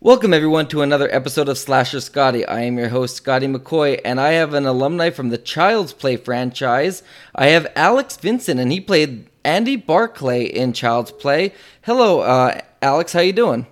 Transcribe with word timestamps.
Welcome, 0.00 0.32
everyone, 0.32 0.68
to 0.68 0.82
another 0.82 1.12
episode 1.12 1.48
of 1.48 1.58
Slasher 1.58 2.00
Scotty. 2.00 2.46
I 2.46 2.60
am 2.60 2.78
your 2.78 2.90
host, 2.90 3.16
Scotty 3.16 3.48
McCoy, 3.48 4.00
and 4.04 4.20
I 4.20 4.30
have 4.34 4.54
an 4.54 4.64
alumni 4.64 5.10
from 5.10 5.30
the 5.30 5.38
Child's 5.38 5.92
Play 5.92 6.16
franchise. 6.16 7.02
I 7.34 7.48
have 7.48 7.66
Alex 7.74 8.16
Vincent, 8.16 8.60
and 8.60 8.70
he 8.70 8.80
played 8.80 9.28
Andy 9.44 9.74
Barclay 9.74 10.44
in 10.44 10.72
Child's 10.72 11.10
Play. 11.10 11.52
Hello, 11.82 12.20
uh, 12.20 12.60
Alex, 12.80 13.12
how 13.12 13.18
you 13.18 13.32
doing? 13.32 13.66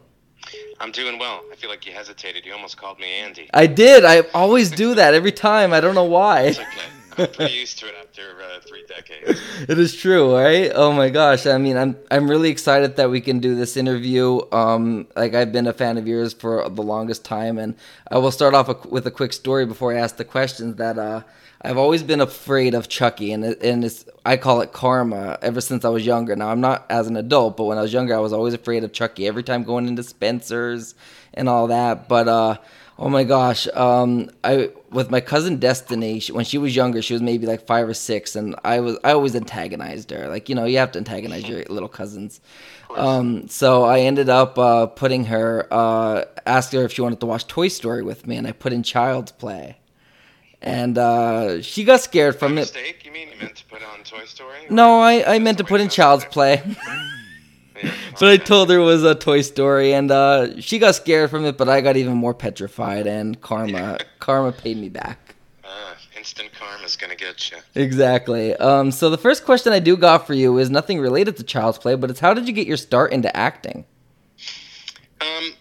I'm 0.80 0.90
doing 0.90 1.20
well. 1.20 1.42
I 1.52 1.54
feel 1.54 1.71
like 1.71 1.87
you 1.87 1.92
hesitated. 1.92 2.45
You 2.45 2.54
almost 2.54 2.77
called 2.77 2.99
me 2.99 3.06
Andy. 3.06 3.49
I 3.54 3.69
did. 3.69 4.04
I 4.04 4.22
always 4.35 4.72
do 4.72 4.97
that 4.97 5.15
every 5.15 5.31
time. 5.31 5.72
I 5.72 5.81
don't 5.81 5.95
know 5.95 6.03
why. 6.03 6.40
It's 6.47 6.58
okay. 6.58 6.69
I'm 7.19 7.28
pretty 7.28 7.54
used 7.54 7.78
to 7.78 7.87
it 7.87 7.94
after 8.01 8.22
uh, 8.42 8.60
three 8.60 8.85
decades. 8.87 9.40
It 9.69 9.78
is 9.78 9.94
true, 9.94 10.35
right? 10.35 10.71
Oh 10.74 10.92
my 10.92 11.08
gosh! 11.08 11.46
I 11.46 11.58
mean, 11.58 11.76
I'm 11.76 11.96
I'm 12.10 12.28
really 12.30 12.51
excited 12.51 12.96
that 12.96 13.10
we 13.10 13.21
can 13.21 13.38
do 13.38 13.54
this 13.54 13.76
interview. 13.76 14.40
Um, 14.53 15.06
like 15.16 15.34
I've 15.34 15.51
been 15.52 15.66
a 15.66 15.72
fan 15.72 15.98
of 15.98 16.06
yours 16.06 16.33
for 16.33 16.69
the 16.69 16.83
longest 16.83 17.24
time, 17.24 17.59
and 17.59 17.75
I 18.11 18.19
will 18.19 18.30
start 18.30 18.55
off 18.55 18.87
with 18.87 19.06
a 19.06 19.11
quick 19.11 19.33
story 19.33 19.66
before 19.66 19.92
I 19.92 19.98
ask 19.98 20.16
the 20.16 20.25
questions. 20.25 20.77
That 20.77 20.98
uh, 20.98 21.23
I've 21.62 21.79
always 21.79 22.02
been 22.02 22.20
afraid 22.20 22.75
of 22.75 22.89
Chucky, 22.89 23.33
and 23.33 23.45
and 23.45 23.84
it's 23.84 24.05
I 24.25 24.37
call 24.37 24.61
it 24.61 24.73
karma 24.73 25.39
ever 25.42 25.61
since 25.61 25.84
I 25.84 25.89
was 25.89 26.05
younger. 26.05 26.37
Now 26.37 26.51
I'm 26.51 26.61
not 26.61 26.87
as 26.91 27.06
an 27.06 27.17
adult, 27.17 27.56
but 27.56 27.64
when 27.64 27.78
I 27.78 27.83
was 27.83 27.92
younger, 27.92 28.14
I 28.14 28.19
was 28.19 28.33
always 28.33 28.55
afraid 28.55 28.84
of 28.84 28.92
Chucky. 28.92 29.27
Every 29.27 29.42
time 29.42 29.64
going 29.64 29.89
into 29.89 30.03
Spencer's 30.03 30.95
and 31.34 31.48
all 31.48 31.69
that, 31.69 32.09
but 32.09 32.28
uh 32.28 32.59
Oh 32.98 33.10
my 33.10 33.24
gosh. 33.24 33.68
Um, 33.74 34.30
I 34.42 34.70
with 34.91 35.10
my 35.10 35.20
cousin 35.20 35.56
Destiny 35.59 36.18
she, 36.20 36.32
when 36.32 36.45
she 36.46 36.56
was 36.56 36.74
younger, 36.74 37.02
she 37.02 37.12
was 37.12 37.20
maybe 37.20 37.46
like 37.46 37.66
five 37.66 37.86
or 37.86 37.95
six, 37.95 38.34
and 38.36 38.55
I 38.64 38.80
was 38.80 38.98
I 39.05 39.12
always 39.12 39.36
antagonized 39.36 40.10
her. 40.10 40.28
Like 40.28 40.48
you 40.48 40.55
know, 40.55 40.64
you 40.64 40.78
have 40.78 40.92
to 40.92 40.98
antagonize 40.98 41.46
your 41.46 41.64
little 41.64 41.88
cousins. 41.88 42.41
Um, 42.95 43.48
so 43.48 43.84
I 43.84 44.00
ended 44.00 44.28
up 44.30 44.59
uh, 44.59 44.86
putting 44.86 45.24
her, 45.27 45.66
uh, 45.70 46.24
asked 46.46 46.72
her 46.72 46.84
if 46.84 46.92
she 46.92 47.02
wanted 47.02 47.20
to 47.20 47.27
watch 47.27 47.46
Toy 47.46 47.69
Story 47.69 48.02
with 48.02 48.27
me, 48.27 48.36
and 48.36 48.46
I 48.46 48.52
put 48.52 48.72
in 48.72 48.82
Child's 48.82 49.33
Play, 49.33 49.77
and 50.62 50.97
uh, 50.97 51.60
she 51.60 51.84
got 51.84 52.00
scared 52.00 52.36
from 52.36 52.55
By 52.55 52.60
it. 52.62 52.64
mistake? 52.64 53.05
You 53.05 53.12
mean 53.12 53.28
you 53.28 53.38
meant 53.41 53.56
to 53.56 53.64
put 53.66 53.83
on 53.83 54.03
Toy 54.05 54.25
Story? 54.25 54.56
No, 54.70 55.00
I, 55.00 55.34
I 55.34 55.38
meant 55.41 55.58
to 55.58 55.64
put 55.64 55.81
in 55.83 55.88
Child's 55.91 56.25
Play. 56.27 56.62
Yeah, 57.82 57.94
But 58.19 58.28
I 58.28 58.36
told 58.36 58.70
her 58.70 58.78
it 58.78 58.82
was 58.82 59.05
a 59.05 59.14
Toy 59.14 59.42
Story, 59.42 59.92
and 59.92 60.10
uh, 60.10 60.60
she 60.60 60.78
got 60.78 60.94
scared 60.94 61.30
from 61.30 61.44
it. 61.44 61.56
But 61.56 61.69
I 61.69 61.80
got 61.80 61.96
even 61.96 62.14
more 62.14 62.34
petrified, 62.34 63.06
and 63.06 63.41
karma, 63.41 63.98
karma 64.19 64.52
paid 64.52 64.77
me 64.77 64.88
back. 64.88 65.34
Uh, 65.64 65.94
instant 66.16 66.50
karma's 66.58 66.97
gonna 66.97 67.16
get 67.16 67.50
you. 67.50 67.58
Exactly. 67.74 68.54
Um, 68.56 68.91
so 68.91 69.10
the 69.10 69.19
first 69.19 69.44
question 69.44 69.72
I 69.72 69.78
do 69.78 69.97
got 69.97 70.27
for 70.27 70.34
you 70.34 70.58
is 70.58 70.70
nothing 70.70 71.00
related 71.00 71.36
to 71.38 71.42
Child's 71.42 71.78
Play, 71.78 71.94
but 71.97 72.10
it's 72.10 72.20
how 72.20 72.34
did 72.34 72.47
you 72.47 72.52
get 72.52 72.66
your 72.66 72.77
start 72.77 73.12
into 73.12 73.34
acting? 73.36 73.84
Um, 75.20 75.52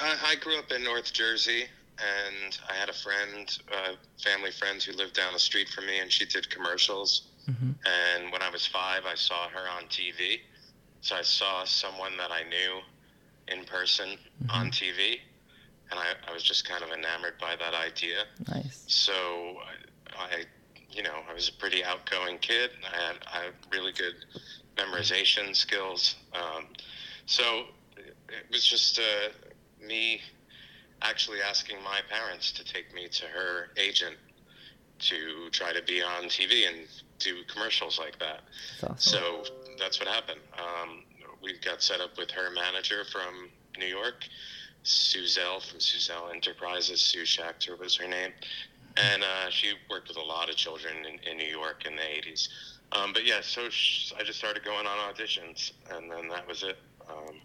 I, 0.00 0.16
I 0.26 0.34
grew 0.40 0.58
up 0.58 0.70
in 0.72 0.82
North 0.82 1.12
Jersey, 1.12 1.64
and 1.98 2.58
I 2.68 2.74
had 2.74 2.88
a 2.88 2.92
friend, 2.92 3.58
uh, 3.72 3.92
family 4.22 4.50
friend, 4.50 4.82
who 4.82 4.92
lived 4.92 5.14
down 5.14 5.32
the 5.32 5.38
street 5.38 5.68
from 5.68 5.86
me, 5.86 6.00
and 6.00 6.10
she 6.10 6.26
did 6.26 6.50
commercials. 6.50 7.28
And 7.46 8.32
when 8.32 8.40
I 8.40 8.48
was 8.48 8.66
five, 8.66 9.02
I 9.06 9.14
saw 9.14 9.48
her 9.50 9.68
on 9.76 9.84
TV. 9.84 10.40
So 11.04 11.16
I 11.16 11.20
saw 11.20 11.64
someone 11.64 12.16
that 12.16 12.30
I 12.30 12.48
knew 12.48 12.80
in 13.54 13.66
person 13.66 14.16
on 14.48 14.70
TV, 14.70 15.18
and 15.90 16.00
I, 16.00 16.14
I 16.26 16.32
was 16.32 16.42
just 16.42 16.66
kind 16.66 16.82
of 16.82 16.88
enamored 16.88 17.34
by 17.38 17.56
that 17.56 17.74
idea. 17.74 18.24
Nice. 18.48 18.84
So 18.86 19.12
I, 19.12 20.24
I, 20.24 20.44
you 20.90 21.02
know, 21.02 21.16
I 21.28 21.34
was 21.34 21.50
a 21.50 21.52
pretty 21.60 21.84
outgoing 21.84 22.38
kid. 22.38 22.70
I 22.90 22.96
had, 22.96 23.16
I 23.30 23.44
had 23.44 23.52
really 23.70 23.92
good 23.92 24.14
memorization 24.76 25.54
skills. 25.54 26.16
Um, 26.32 26.68
so 27.26 27.64
it 27.98 28.50
was 28.50 28.64
just 28.64 28.98
uh, 28.98 29.84
me 29.86 30.22
actually 31.02 31.42
asking 31.42 31.82
my 31.84 32.00
parents 32.08 32.50
to 32.52 32.64
take 32.64 32.94
me 32.94 33.08
to 33.08 33.26
her 33.26 33.68
agent 33.76 34.16
to 35.00 35.50
try 35.50 35.70
to 35.74 35.82
be 35.82 36.00
on 36.00 36.24
TV 36.24 36.66
and 36.66 36.86
do 37.18 37.42
commercials 37.52 37.98
like 37.98 38.18
that. 38.20 38.40
Awesome. 38.82 38.96
So 38.98 39.44
that's 39.78 39.98
what 39.98 40.08
happened. 40.08 40.40
Um, 40.58 41.02
we 41.42 41.58
got 41.58 41.82
set 41.82 42.00
up 42.00 42.16
with 42.16 42.30
her 42.30 42.50
manager 42.50 43.04
from 43.04 43.50
New 43.78 43.86
York, 43.86 44.24
Suzelle 44.84 45.60
from 45.60 45.78
Suzelle 45.78 46.32
Enterprises. 46.32 47.00
Sue 47.00 47.22
Schachter 47.22 47.78
was 47.78 47.96
her 47.96 48.08
name. 48.08 48.32
And 48.96 49.22
uh, 49.24 49.50
she 49.50 49.72
worked 49.90 50.08
with 50.08 50.16
a 50.16 50.22
lot 50.22 50.48
of 50.48 50.56
children 50.56 50.94
in, 51.04 51.30
in 51.30 51.36
New 51.36 51.50
York 51.50 51.84
in 51.84 51.96
the 51.96 52.02
80s. 52.02 52.48
Um, 52.92 53.12
but 53.12 53.26
yeah, 53.26 53.40
so 53.42 53.68
sh- 53.70 54.12
I 54.18 54.22
just 54.22 54.38
started 54.38 54.64
going 54.64 54.86
on 54.86 55.12
auditions, 55.12 55.72
and 55.90 56.10
then 56.10 56.28
that 56.28 56.46
was 56.46 56.62
it. 56.62 56.78
Um, 57.08 57.40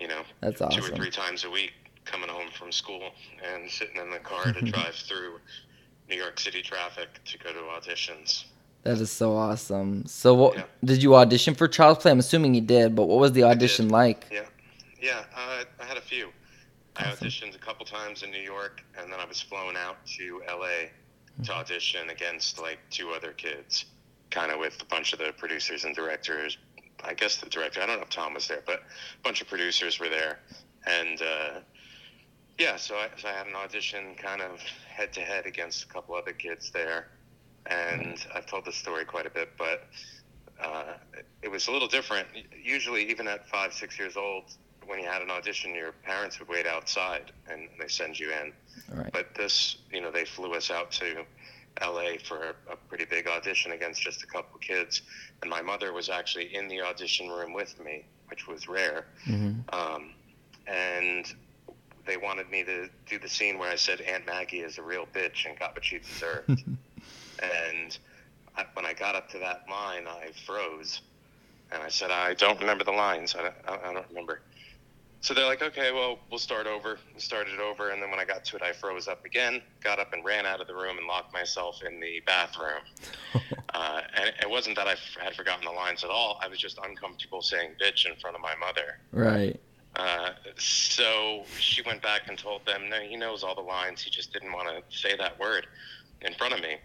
you 0.00 0.08
know, 0.08 0.22
That's 0.40 0.58
two 0.74 0.82
or 0.82 0.88
three 0.96 1.10
times 1.10 1.44
a 1.44 1.50
week 1.50 1.72
coming 2.04 2.28
home 2.28 2.48
from 2.58 2.72
school 2.72 3.10
and 3.44 3.70
sitting 3.70 3.96
in 3.96 4.10
the 4.10 4.18
car 4.18 4.52
to 4.52 4.60
drive 4.72 4.94
through 4.94 5.38
New 6.08 6.16
York 6.16 6.38
City 6.40 6.62
traffic 6.62 7.08
to 7.24 7.38
go 7.38 7.52
to 7.52 7.58
auditions. 7.60 8.44
That 8.86 8.98
is 9.00 9.10
so 9.10 9.36
awesome. 9.36 10.06
So, 10.06 10.34
what 10.34 10.54
Yeah. 10.56 10.64
did 10.84 11.02
you 11.02 11.16
audition 11.16 11.54
for 11.54 11.66
Child's 11.66 12.02
Play? 12.02 12.12
I'm 12.12 12.20
assuming 12.20 12.54
you 12.54 12.60
did, 12.60 12.94
but 12.94 13.06
what 13.06 13.18
was 13.18 13.32
the 13.32 13.42
audition 13.42 13.88
like? 13.88 14.26
Yeah, 14.30 14.46
yeah. 15.00 15.24
Uh, 15.34 15.64
I 15.80 15.84
had 15.84 15.96
a 15.96 16.00
few. 16.00 16.32
I 16.96 17.04
auditioned 17.04 17.54
a 17.54 17.58
couple 17.58 17.84
times 17.84 18.22
in 18.22 18.30
New 18.30 18.40
York, 18.40 18.82
and 18.96 19.12
then 19.12 19.18
I 19.20 19.24
was 19.24 19.40
flown 19.42 19.76
out 19.76 19.96
to 20.18 20.40
LA 20.48 20.90
to 21.44 21.52
audition 21.52 22.08
against 22.10 22.60
like 22.60 22.78
two 22.90 23.10
other 23.10 23.32
kids, 23.32 23.86
kind 24.30 24.50
of 24.52 24.60
with 24.60 24.80
a 24.80 24.84
bunch 24.86 25.12
of 25.12 25.18
the 25.18 25.32
producers 25.36 25.84
and 25.84 25.94
directors. 25.94 26.56
I 27.04 27.12
guess 27.12 27.36
the 27.36 27.46
director. 27.50 27.82
I 27.82 27.86
don't 27.86 27.96
know 27.96 28.02
if 28.04 28.10
Tom 28.10 28.34
was 28.34 28.46
there, 28.48 28.62
but 28.64 28.80
a 28.80 29.22
bunch 29.24 29.42
of 29.42 29.48
producers 29.48 29.98
were 29.98 30.08
there, 30.08 30.38
and 30.86 31.20
uh, 31.20 31.60
yeah. 32.58 32.76
So 32.76 32.94
I, 32.96 33.08
so 33.16 33.28
I 33.28 33.32
had 33.32 33.46
an 33.48 33.56
audition, 33.56 34.14
kind 34.14 34.40
of 34.40 34.60
head 34.88 35.12
to 35.14 35.20
head 35.20 35.44
against 35.44 35.82
a 35.84 35.86
couple 35.88 36.14
other 36.14 36.32
kids 36.32 36.70
there, 36.70 37.08
and 37.70 38.24
I've 38.34 38.46
told 38.46 38.64
this 38.64 38.76
story 38.76 39.04
quite 39.04 39.26
a 39.26 39.30
bit, 39.30 39.50
but 39.58 39.88
uh, 40.62 40.94
it 41.42 41.50
was 41.50 41.68
a 41.68 41.72
little 41.72 41.88
different. 41.88 42.28
Usually, 42.62 43.08
even 43.10 43.28
at 43.28 43.48
five, 43.48 43.72
six 43.72 43.98
years 43.98 44.16
old, 44.16 44.44
when 44.86 45.00
you 45.00 45.06
had 45.06 45.22
an 45.22 45.30
audition, 45.30 45.74
your 45.74 45.92
parents 45.92 46.38
would 46.38 46.48
wait 46.48 46.66
outside 46.66 47.32
and 47.50 47.68
they 47.78 47.88
send 47.88 48.18
you 48.18 48.30
in. 48.30 48.52
Right. 48.96 49.12
But 49.12 49.34
this, 49.34 49.78
you 49.90 50.00
know, 50.00 50.10
they 50.10 50.24
flew 50.24 50.54
us 50.54 50.70
out 50.70 50.90
to 50.92 51.24
LA 51.82 52.18
for 52.22 52.54
a, 52.70 52.76
pretty 52.88 53.04
big 53.04 53.26
audition 53.26 53.72
against 53.72 54.00
just 54.00 54.22
a 54.22 54.26
couple 54.26 54.58
kids. 54.60 55.02
And 55.42 55.50
my 55.50 55.60
mother 55.60 55.92
was 55.92 56.08
actually 56.08 56.54
in 56.54 56.68
the 56.68 56.80
audition 56.80 57.28
room 57.28 57.52
with 57.52 57.78
me, 57.84 58.04
which 58.28 58.46
was 58.46 58.68
rare. 58.68 59.06
Mhm. 59.26 59.74
Um, 59.74 60.14
and 60.66 61.26
they 62.06 62.16
wanted 62.16 62.48
me 62.48 62.62
to 62.64 62.88
do 63.06 63.18
the 63.18 63.28
scene 63.28 63.58
where 63.58 63.70
I 63.70 63.74
said 63.74 64.00
Aunt 64.00 64.24
Maggie 64.26 64.60
is 64.60 64.78
a 64.78 64.82
real 64.82 65.06
bitch 65.12 65.46
and 65.46 65.58
got 65.58 65.74
what 65.74 65.84
she 65.84 65.98
deserved. 65.98 66.64
and 67.42 67.98
I, 68.56 68.64
when 68.74 68.86
I 68.86 68.92
got 68.92 69.14
up 69.14 69.28
to 69.30 69.38
that 69.38 69.64
line, 69.70 70.06
I 70.06 70.30
froze, 70.46 71.02
and 71.72 71.82
I 71.82 71.88
said, 71.88 72.10
"I 72.10 72.34
don't 72.34 72.58
remember 72.60 72.84
the 72.84 72.92
lines. 72.92 73.34
I, 73.34 73.52
I, 73.70 73.90
I 73.90 73.92
don't 73.92 74.08
remember." 74.08 74.40
So 75.20 75.34
they're 75.34 75.46
like, 75.46 75.62
"Okay, 75.62 75.92
well, 75.92 76.18
we'll 76.30 76.38
start 76.38 76.66
over." 76.66 76.98
We 77.14 77.20
started 77.20 77.60
over, 77.60 77.90
and 77.90 78.02
then 78.02 78.10
when 78.10 78.20
I 78.20 78.24
got 78.24 78.44
to 78.46 78.56
it, 78.56 78.62
I 78.62 78.72
froze 78.72 79.08
up 79.08 79.24
again, 79.24 79.62
got 79.82 79.98
up 79.98 80.12
and 80.12 80.24
ran 80.24 80.46
out 80.46 80.60
of 80.60 80.66
the 80.66 80.74
room 80.74 80.98
and 80.98 81.06
locked 81.06 81.32
myself 81.32 81.80
in 81.86 82.00
the 82.00 82.20
bathroom. 82.26 82.82
uh, 83.74 84.00
and 84.16 84.32
it 84.40 84.48
wasn't 84.48 84.76
that 84.76 84.86
I 84.86 84.92
f- 84.92 85.16
had 85.20 85.34
forgotten 85.34 85.64
the 85.64 85.72
lines 85.72 86.04
at 86.04 86.10
all. 86.10 86.38
I 86.42 86.48
was 86.48 86.58
just 86.58 86.78
uncomfortable 86.82 87.42
saying 87.42 87.72
"bitch" 87.82 88.06
in 88.06 88.16
front 88.16 88.36
of 88.36 88.42
my 88.42 88.54
mother. 88.56 88.98
Right. 89.12 89.60
Uh, 89.96 90.30
so 90.58 91.44
she 91.58 91.80
went 91.82 92.02
back 92.02 92.28
and 92.28 92.38
told 92.38 92.64
them, 92.66 92.88
no, 92.90 93.00
he 93.00 93.16
knows 93.16 93.42
all 93.42 93.54
the 93.54 93.62
lines. 93.62 94.02
He 94.02 94.10
just 94.10 94.32
didn't 94.32 94.52
want 94.52 94.68
to 94.68 94.96
say 94.96 95.16
that 95.16 95.38
word 95.40 95.66
in 96.20 96.34
front 96.34 96.52
of 96.52 96.60
me. 96.60 96.76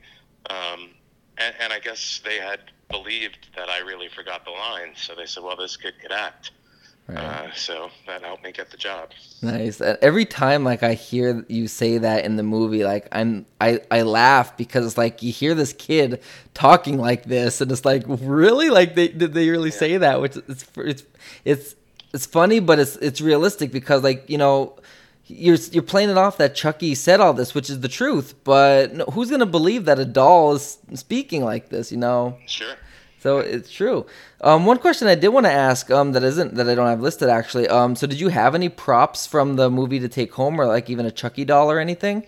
Um, 0.49 0.89
and, 1.37 1.55
and 1.59 1.73
I 1.73 1.79
guess 1.79 2.21
they 2.23 2.37
had 2.37 2.59
believed 2.89 3.47
that 3.55 3.69
I 3.69 3.79
really 3.79 4.09
forgot 4.09 4.43
the 4.45 4.51
lines. 4.51 4.99
So 4.99 5.15
they 5.15 5.25
said, 5.25 5.43
well, 5.43 5.55
this 5.55 5.77
kid 5.77 5.93
could 6.01 6.11
act. 6.11 6.51
Right. 7.07 7.17
Uh, 7.17 7.51
so 7.53 7.89
that 8.07 8.21
helped 8.21 8.43
me 8.43 8.51
get 8.51 8.69
the 8.69 8.77
job. 8.77 9.09
Nice. 9.41 9.81
Every 9.81 10.23
time 10.23 10.63
like 10.63 10.83
I 10.83 10.93
hear 10.93 11.43
you 11.49 11.67
say 11.67 11.97
that 11.97 12.25
in 12.25 12.35
the 12.35 12.43
movie, 12.43 12.83
like 12.83 13.07
I'm 13.11 13.45
I 13.59 13.81
I 13.89 14.03
laugh 14.03 14.55
because 14.55 14.85
it's 14.85 14.97
like 14.97 15.21
you 15.23 15.31
hear 15.31 15.55
this 15.55 15.73
kid 15.73 16.21
talking 16.53 16.97
like 16.99 17.23
this, 17.25 17.59
and 17.59 17.71
it's 17.71 17.85
like 17.85 18.03
really 18.07 18.69
like 18.69 18.95
they 18.95 19.07
did 19.07 19.33
they 19.33 19.49
really 19.49 19.71
say 19.71 19.97
that? 19.97 20.21
Which 20.21 20.37
it's 20.47 20.65
it's 20.77 21.03
it's 21.43 21.75
it's 22.13 22.25
funny, 22.27 22.59
but 22.59 22.79
it's 22.79 22.95
it's 22.97 23.19
realistic 23.19 23.71
because 23.71 24.03
like 24.03 24.29
you 24.29 24.37
know. 24.37 24.77
You're, 25.33 25.55
you're 25.71 25.83
playing 25.83 26.09
it 26.09 26.17
off 26.17 26.37
that 26.37 26.55
Chucky 26.55 26.93
said 26.95 27.19
all 27.19 27.33
this, 27.33 27.53
which 27.55 27.69
is 27.69 27.79
the 27.79 27.87
truth, 27.87 28.35
but 28.43 28.93
no, 28.93 29.05
who's 29.05 29.29
gonna 29.29 29.45
believe 29.45 29.85
that 29.85 29.97
a 29.99 30.05
doll 30.05 30.53
is 30.53 30.77
speaking 30.93 31.43
like 31.43 31.69
this? 31.69 31.91
You 31.91 31.97
know, 31.97 32.37
Sure. 32.47 32.75
so 33.19 33.39
it's 33.39 33.71
true. 33.71 34.05
Um, 34.41 34.65
one 34.65 34.77
question 34.77 35.07
I 35.07 35.15
did 35.15 35.29
want 35.29 35.45
to 35.45 35.51
ask, 35.51 35.89
um, 35.91 36.11
that 36.13 36.23
isn't 36.23 36.55
that 36.55 36.67
I 36.67 36.75
don't 36.75 36.87
have 36.87 37.01
listed 37.01 37.29
actually. 37.29 37.67
Um, 37.67 37.95
so 37.95 38.07
did 38.07 38.19
you 38.19 38.29
have 38.29 38.55
any 38.55 38.69
props 38.69 39.25
from 39.25 39.55
the 39.55 39.69
movie 39.69 39.99
to 39.99 40.09
take 40.09 40.33
home, 40.33 40.59
or 40.59 40.65
like 40.65 40.89
even 40.89 41.05
a 41.05 41.11
Chucky 41.11 41.45
doll 41.45 41.71
or 41.71 41.79
anything? 41.79 42.25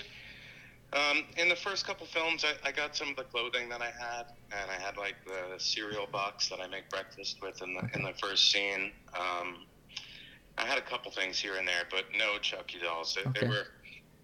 Um, 0.93 1.23
in 1.37 1.49
the 1.49 1.55
first 1.55 1.87
couple 1.87 2.05
films, 2.05 2.45
I, 2.45 2.69
I 2.69 2.71
got 2.71 2.95
some 2.95 3.09
of 3.09 3.15
the 3.15 3.23
clothing 3.23 3.67
that 3.69 3.81
I 3.81 3.85
had, 3.99 4.25
and 4.51 4.69
I 4.69 4.79
had 4.79 4.95
like 4.95 5.15
the 5.25 5.57
cereal 5.57 6.05
box 6.11 6.49
that 6.49 6.59
I 6.61 6.67
make 6.67 6.87
breakfast 6.89 7.37
with 7.41 7.61
in 7.63 7.73
the 7.73 7.81
in 7.97 8.03
the 8.03 8.13
first 8.21 8.51
scene. 8.51 8.91
I 10.57 10.65
had 10.65 10.77
a 10.77 10.81
couple 10.81 11.11
things 11.11 11.39
here 11.39 11.55
and 11.55 11.67
there, 11.67 11.83
but 11.89 12.05
no 12.17 12.37
Chucky 12.37 12.79
dolls. 12.79 13.15
They, 13.15 13.21
Okay. 13.29 13.41
they 13.41 13.47
were, 13.47 13.65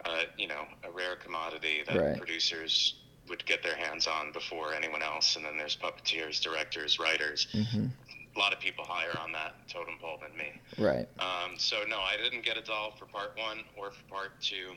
uh, 0.06 0.24
you 0.38 0.48
know, 0.48 0.68
a 0.84 0.92
rare 0.92 1.16
commodity 1.16 1.84
that 1.88 1.98
Right. 1.98 2.18
producers 2.18 2.96
would 3.28 3.46
get 3.46 3.62
their 3.64 3.76
hands 3.76 4.08
on 4.08 4.32
before 4.32 4.74
anyone 4.74 5.02
else. 5.04 5.36
And 5.36 5.46
then 5.46 5.58
there's 5.58 5.76
puppeteers, 5.76 6.42
directors, 6.42 7.00
writers. 7.00 7.48
hmm 7.52 7.88
A 8.36 8.40
lot 8.40 8.54
of 8.54 8.60
people 8.60 8.86
higher 8.86 9.18
on 9.18 9.32
that 9.34 9.68
totem 9.68 9.98
pole 10.00 10.18
than 10.22 10.36
me. 10.38 10.54
Right. 10.78 11.10
Um, 11.20 11.58
so 11.58 11.84
no, 11.86 12.00
I 12.00 12.16
didn't 12.16 12.44
get 12.46 12.58
a 12.58 12.62
doll 12.62 12.92
for 12.98 13.06
part 13.08 13.36
one 13.38 13.66
or 13.76 13.92
for 13.92 14.04
part 14.06 14.42
two. 14.42 14.76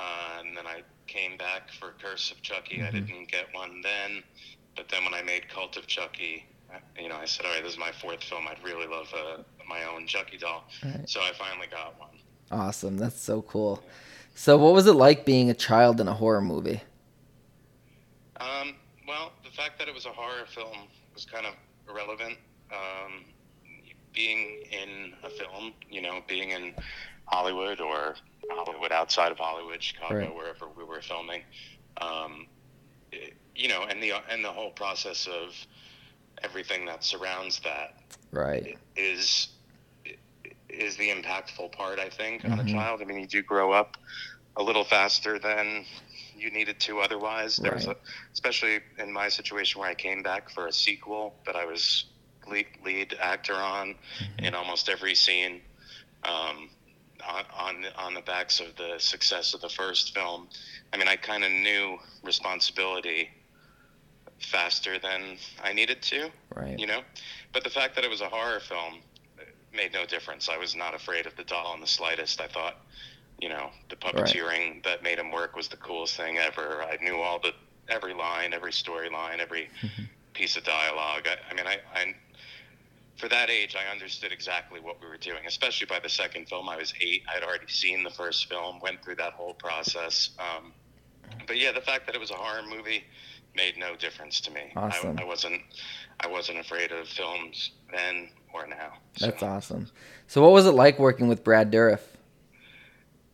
Uh, 0.00 0.40
and 0.40 0.56
then 0.56 0.66
I 0.66 0.82
came 1.06 1.36
back 1.36 1.70
for 1.70 1.92
Curse 2.02 2.32
of 2.32 2.42
Chucky. 2.42 2.82
I 2.82 2.86
Mhm. 2.90 3.06
didn't 3.06 3.30
get 3.30 3.52
one 3.54 3.80
then, 3.82 4.24
but 4.74 4.88
then 4.88 5.04
when 5.04 5.14
I 5.14 5.22
made 5.22 5.48
Cult 5.48 5.76
of 5.76 5.86
Chucky, 5.86 6.44
you 6.98 7.08
know, 7.08 7.16
I 7.16 7.26
said, 7.26 7.46
all 7.46 7.52
right, 7.52 7.62
this 7.62 7.72
is 7.74 7.78
my 7.78 7.92
fourth 7.92 8.24
film. 8.24 8.48
I'd 8.48 8.62
really 8.64 8.88
love 8.88 9.12
uh, 9.14 9.44
my 9.68 9.84
own 9.84 10.06
Chucky 10.06 10.36
doll. 10.38 10.64
Right. 10.84 11.08
So 11.08 11.20
I 11.20 11.32
finally 11.38 11.66
got 11.70 11.98
one. 11.98 12.10
Awesome. 12.50 12.96
That's 12.98 13.20
so 13.20 13.42
cool. 13.42 13.82
So, 14.34 14.56
what 14.58 14.74
was 14.74 14.86
it 14.86 14.94
like 14.94 15.24
being 15.24 15.48
a 15.50 15.54
child 15.54 16.00
in 16.00 16.08
a 16.08 16.12
horror 16.14 16.40
movie? 16.40 16.80
Um, 18.40 18.74
well, 19.06 19.32
the 19.44 19.50
fact 19.50 19.78
that 19.78 19.88
it 19.88 19.94
was 19.94 20.06
a 20.06 20.10
horror 20.10 20.46
film 20.52 20.88
was 21.14 21.24
kind 21.24 21.46
of 21.46 21.54
irrelevant. 21.88 22.36
Um, 22.72 23.24
being 24.12 24.62
in 24.70 25.12
a 25.22 25.30
film, 25.30 25.72
you 25.90 26.02
know, 26.02 26.20
being 26.28 26.50
in 26.50 26.74
Hollywood 27.26 27.80
or 27.80 28.14
Hollywood 28.50 28.92
outside 28.92 29.32
of 29.32 29.38
Hollywood, 29.38 29.82
Chicago, 29.82 30.14
Right. 30.18 30.34
wherever 30.34 30.68
we 30.68 30.84
were 30.84 31.00
filming, 31.02 31.42
um, 32.00 32.46
it- 33.12 33.34
you 33.54 33.68
know, 33.68 33.82
and 33.84 34.02
the 34.02 34.12
and 34.30 34.44
the 34.44 34.50
whole 34.52 34.70
process 34.70 35.26
of 35.28 35.54
everything 36.42 36.84
that 36.86 37.04
surrounds 37.04 37.60
that 37.60 38.00
Right. 38.32 38.76
is 38.96 39.48
is 40.80 40.96
the 40.96 41.10
impactful 41.10 41.72
part. 41.72 41.98
I 41.98 42.08
think 42.10 42.44
on 42.44 42.60
a 42.60 42.64
Mhm. 42.64 42.72
child. 42.72 43.02
I 43.02 43.04
mean, 43.04 43.18
you 43.20 43.26
do 43.26 43.42
grow 43.42 43.72
up 43.72 43.96
a 44.56 44.62
little 44.62 44.84
faster 44.84 45.38
than 45.38 45.86
you 46.34 46.50
needed 46.50 46.80
to 46.80 47.00
otherwise. 47.00 47.58
There 47.60 47.72
was 47.72 47.86
Right. 47.86 47.96
a, 47.96 48.00
especially 48.32 48.80
in 48.98 49.12
my 49.12 49.28
situation 49.28 49.80
where 49.80 49.90
I 49.90 49.94
came 49.94 50.22
back 50.22 50.50
for 50.50 50.66
a 50.66 50.72
sequel 50.72 51.42
that 51.46 51.56
I 51.56 51.64
was 51.64 52.04
lead, 52.46 52.66
lead 52.84 53.14
actor 53.14 53.54
on 53.54 53.94
Mhm. 54.20 54.46
in 54.46 54.54
almost 54.54 54.88
every 54.88 55.14
scene. 55.14 55.62
Um, 56.24 56.70
on 57.24 57.46
on 57.52 57.80
the, 57.82 57.96
on 57.96 58.14
the 58.14 58.20
backs 58.22 58.60
of 58.60 58.76
the 58.76 58.98
success 58.98 59.54
of 59.54 59.60
the 59.60 59.68
first 59.68 60.12
film, 60.14 60.48
I 60.92 60.96
mean, 60.96 61.08
I 61.08 61.16
kind 61.16 61.44
of 61.44 61.50
knew 61.50 61.98
responsibility 62.22 63.30
faster 64.40 64.98
than 64.98 65.38
I 65.62 65.72
needed 65.72 66.02
to 66.02 66.30
Right. 66.54 66.78
you 66.78 66.86
know 66.86 67.02
but 67.52 67.64
the 67.64 67.70
fact 67.70 67.94
that 67.94 68.04
it 68.04 68.10
was 68.10 68.20
a 68.20 68.28
horror 68.28 68.60
film 68.60 69.02
made 69.74 69.92
no 69.92 70.06
difference. 70.06 70.48
I 70.48 70.56
was 70.56 70.74
not 70.74 70.94
afraid 70.94 71.26
of 71.26 71.36
the 71.36 71.44
doll 71.44 71.74
in 71.74 71.80
the 71.80 71.86
slightest. 71.86 72.40
I 72.40 72.46
thought 72.46 72.76
you 73.40 73.48
know 73.48 73.70
the 73.88 73.96
puppeteering 73.96 74.82
that 74.84 75.02
made 75.02 75.18
him 75.18 75.30
work 75.32 75.56
was 75.56 75.68
the 75.68 75.76
coolest 75.76 76.16
thing 76.16 76.38
ever. 76.38 76.82
I 76.82 76.96
knew 77.02 77.16
all 77.20 77.40
the 77.40 77.52
every 77.88 78.14
line 78.14 78.54
every 78.54 78.72
storyline 78.72 79.40
every 79.40 79.68
Mhm. 79.82 80.08
piece 80.32 80.56
of 80.56 80.64
dialogue. 80.64 81.26
I, 81.26 81.36
I 81.50 81.54
mean 81.54 81.66
I, 81.66 81.78
I 81.94 82.14
for 83.16 83.28
that 83.28 83.48
age 83.48 83.76
i 83.76 83.88
understood 83.92 84.32
exactly 84.32 84.80
what 84.80 85.00
we 85.00 85.06
were 85.06 85.16
doing 85.16 85.46
especially 85.46 85.86
by 85.86 86.00
the 86.00 86.08
second 86.08 86.48
film. 86.48 86.68
I 86.68 86.76
was 86.76 86.92
eight. 87.00 87.22
I'd 87.34 87.42
already 87.42 87.68
seen 87.68 88.02
the 88.02 88.10
first 88.10 88.48
film 88.48 88.80
went 88.80 89.04
through 89.04 89.16
that 89.16 89.34
whole 89.34 89.54
process. 89.54 90.30
Um, 90.38 90.72
but 91.46 91.58
yeah 91.58 91.72
the 91.72 91.80
fact 91.80 92.06
that 92.06 92.14
it 92.14 92.20
was 92.20 92.30
a 92.30 92.34
horror 92.34 92.62
movie 92.68 93.04
made 93.56 93.76
no 93.76 93.94
difference 93.94 94.40
to 94.42 94.50
me. 94.50 94.72
Awesome. 94.74 95.16
I, 95.18 95.22
I 95.22 95.24
wasn't 95.24 95.60
i 96.20 96.26
wasn't 96.26 96.58
afraid 96.58 96.90
of 96.92 97.06
films. 97.08 97.72
Then 97.92 98.30
now 98.62 98.94
So- 99.16 99.26
That's 99.26 99.42
awesome. 99.42 99.90
So, 100.26 100.40
what 100.42 100.52
was 100.52 100.66
it 100.66 100.72
like 100.72 100.98
working 100.98 101.28
with 101.28 101.42
Brad 101.44 101.70
Dourif? 101.72 102.00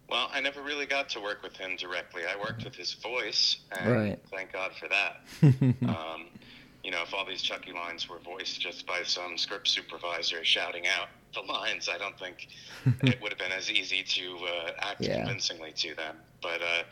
well 0.08 0.28
i 0.32 0.40
never 0.40 0.60
really 0.62 0.86
got 0.86 1.08
to 1.08 1.20
work 1.20 1.40
with 1.42 1.56
him 1.56 1.76
directly 1.76 2.22
i 2.26 2.36
worked 2.36 2.64
with 2.64 2.74
his 2.74 2.94
voice 2.94 3.58
and 3.78 3.92
Right. 3.92 4.18
thank 4.32 4.52
god 4.52 4.72
for 4.74 4.88
that 4.88 5.20
um, 5.88 6.26
you 6.82 6.90
know, 6.90 7.02
if 7.02 7.12
all 7.12 7.26
these 7.26 7.42
Chucky 7.42 7.72
lines 7.72 8.08
were 8.08 8.20
voiced 8.20 8.58
just 8.58 8.86
by 8.86 9.02
some 9.02 9.36
script 9.36 9.68
supervisor 9.68 10.42
shouting 10.46 10.86
out 10.86 11.08
the 11.34 11.42
lines, 11.42 11.90
I 11.90 11.98
don't 11.98 12.18
think 12.18 12.48
it 13.02 13.20
would 13.20 13.32
have 13.32 13.38
been 13.38 13.52
as 13.52 13.70
easy 13.70 14.02
to 14.02 14.38
uh, 14.46 14.70
act 14.78 15.02
Yeah. 15.02 15.16
convincingly 15.18 15.72
to 15.72 15.94
them. 15.94 16.16
But 16.40 16.62
uh, 16.62 16.84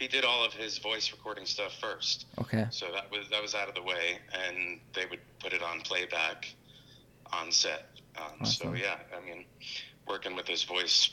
he 0.00 0.08
did 0.08 0.24
all 0.24 0.44
of 0.44 0.52
his 0.52 0.78
voice 0.78 1.12
recording 1.12 1.46
stuff 1.46 1.74
first, 1.80 2.26
okay. 2.40 2.66
so 2.70 2.86
that 2.92 3.08
was 3.12 3.28
that 3.30 3.40
was 3.40 3.54
out 3.54 3.68
of 3.68 3.76
the 3.76 3.82
way, 3.84 4.18
and 4.48 4.80
they 4.94 5.06
would 5.06 5.20
put 5.38 5.52
it 5.52 5.62
on 5.62 5.80
playback 5.82 6.52
on 7.32 7.50
set. 7.52 7.82
Um, 8.16 8.44
So 8.44 8.74
yeah, 8.74 8.96
I 9.16 9.24
mean, 9.24 9.44
working 10.06 10.34
with 10.36 10.46
his 10.48 10.64
voice 10.64 11.10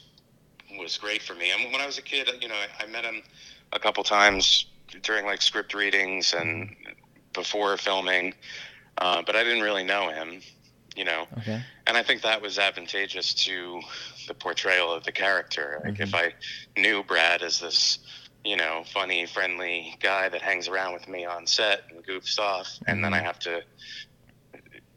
was 0.78 0.98
great 0.98 1.22
for 1.22 1.36
me. 1.36 1.52
And 1.52 1.72
when 1.72 1.82
I 1.82 1.86
was 1.86 1.98
a 1.98 2.02
kid, 2.02 2.30
you 2.42 2.48
know, 2.48 2.56
I, 2.56 2.84
I 2.84 2.88
met 2.88 3.04
him 3.06 3.22
a 3.72 3.80
couple 3.80 4.04
times 4.04 4.66
during 5.04 5.26
like 5.26 5.42
script 5.42 5.74
readings 5.74 6.34
and 6.34 6.70
before 7.34 7.78
filming, 7.78 8.34
uh, 8.98 9.22
but 9.26 9.36
I 9.36 9.44
didn't 9.44 9.64
really 9.64 9.84
know 9.84 10.10
him, 10.10 10.42
you 10.96 11.06
know. 11.06 11.28
Okay. 11.38 11.64
And 11.88 11.98
I 11.98 12.04
think 12.04 12.22
that 12.22 12.42
was 12.42 12.60
advantageous 12.60 13.34
to 13.46 13.82
the 14.28 14.34
portrayal 14.36 14.94
of 14.94 15.04
the 15.04 15.12
character. 15.12 15.82
Like 15.84 16.00
Mhm. 16.00 16.02
if 16.02 16.16
I 16.16 16.34
knew 16.78 17.04
Brad 17.04 17.44
as 17.44 17.60
this, 17.60 18.00
you 18.44 18.58
know, 18.58 18.84
funny, 18.86 19.26
friendly 19.26 19.96
guy 20.02 20.30
that 20.30 20.42
hangs 20.42 20.68
around 20.68 20.94
with 20.94 21.08
me 21.08 21.26
on 21.26 21.46
set 21.48 21.82
and 21.92 22.06
goofs 22.06 22.40
off, 22.40 22.80
and 22.88 23.04
then 23.04 23.14
I 23.14 23.20
Mhm. 23.20 23.24
have 23.24 23.40
to 23.40 23.62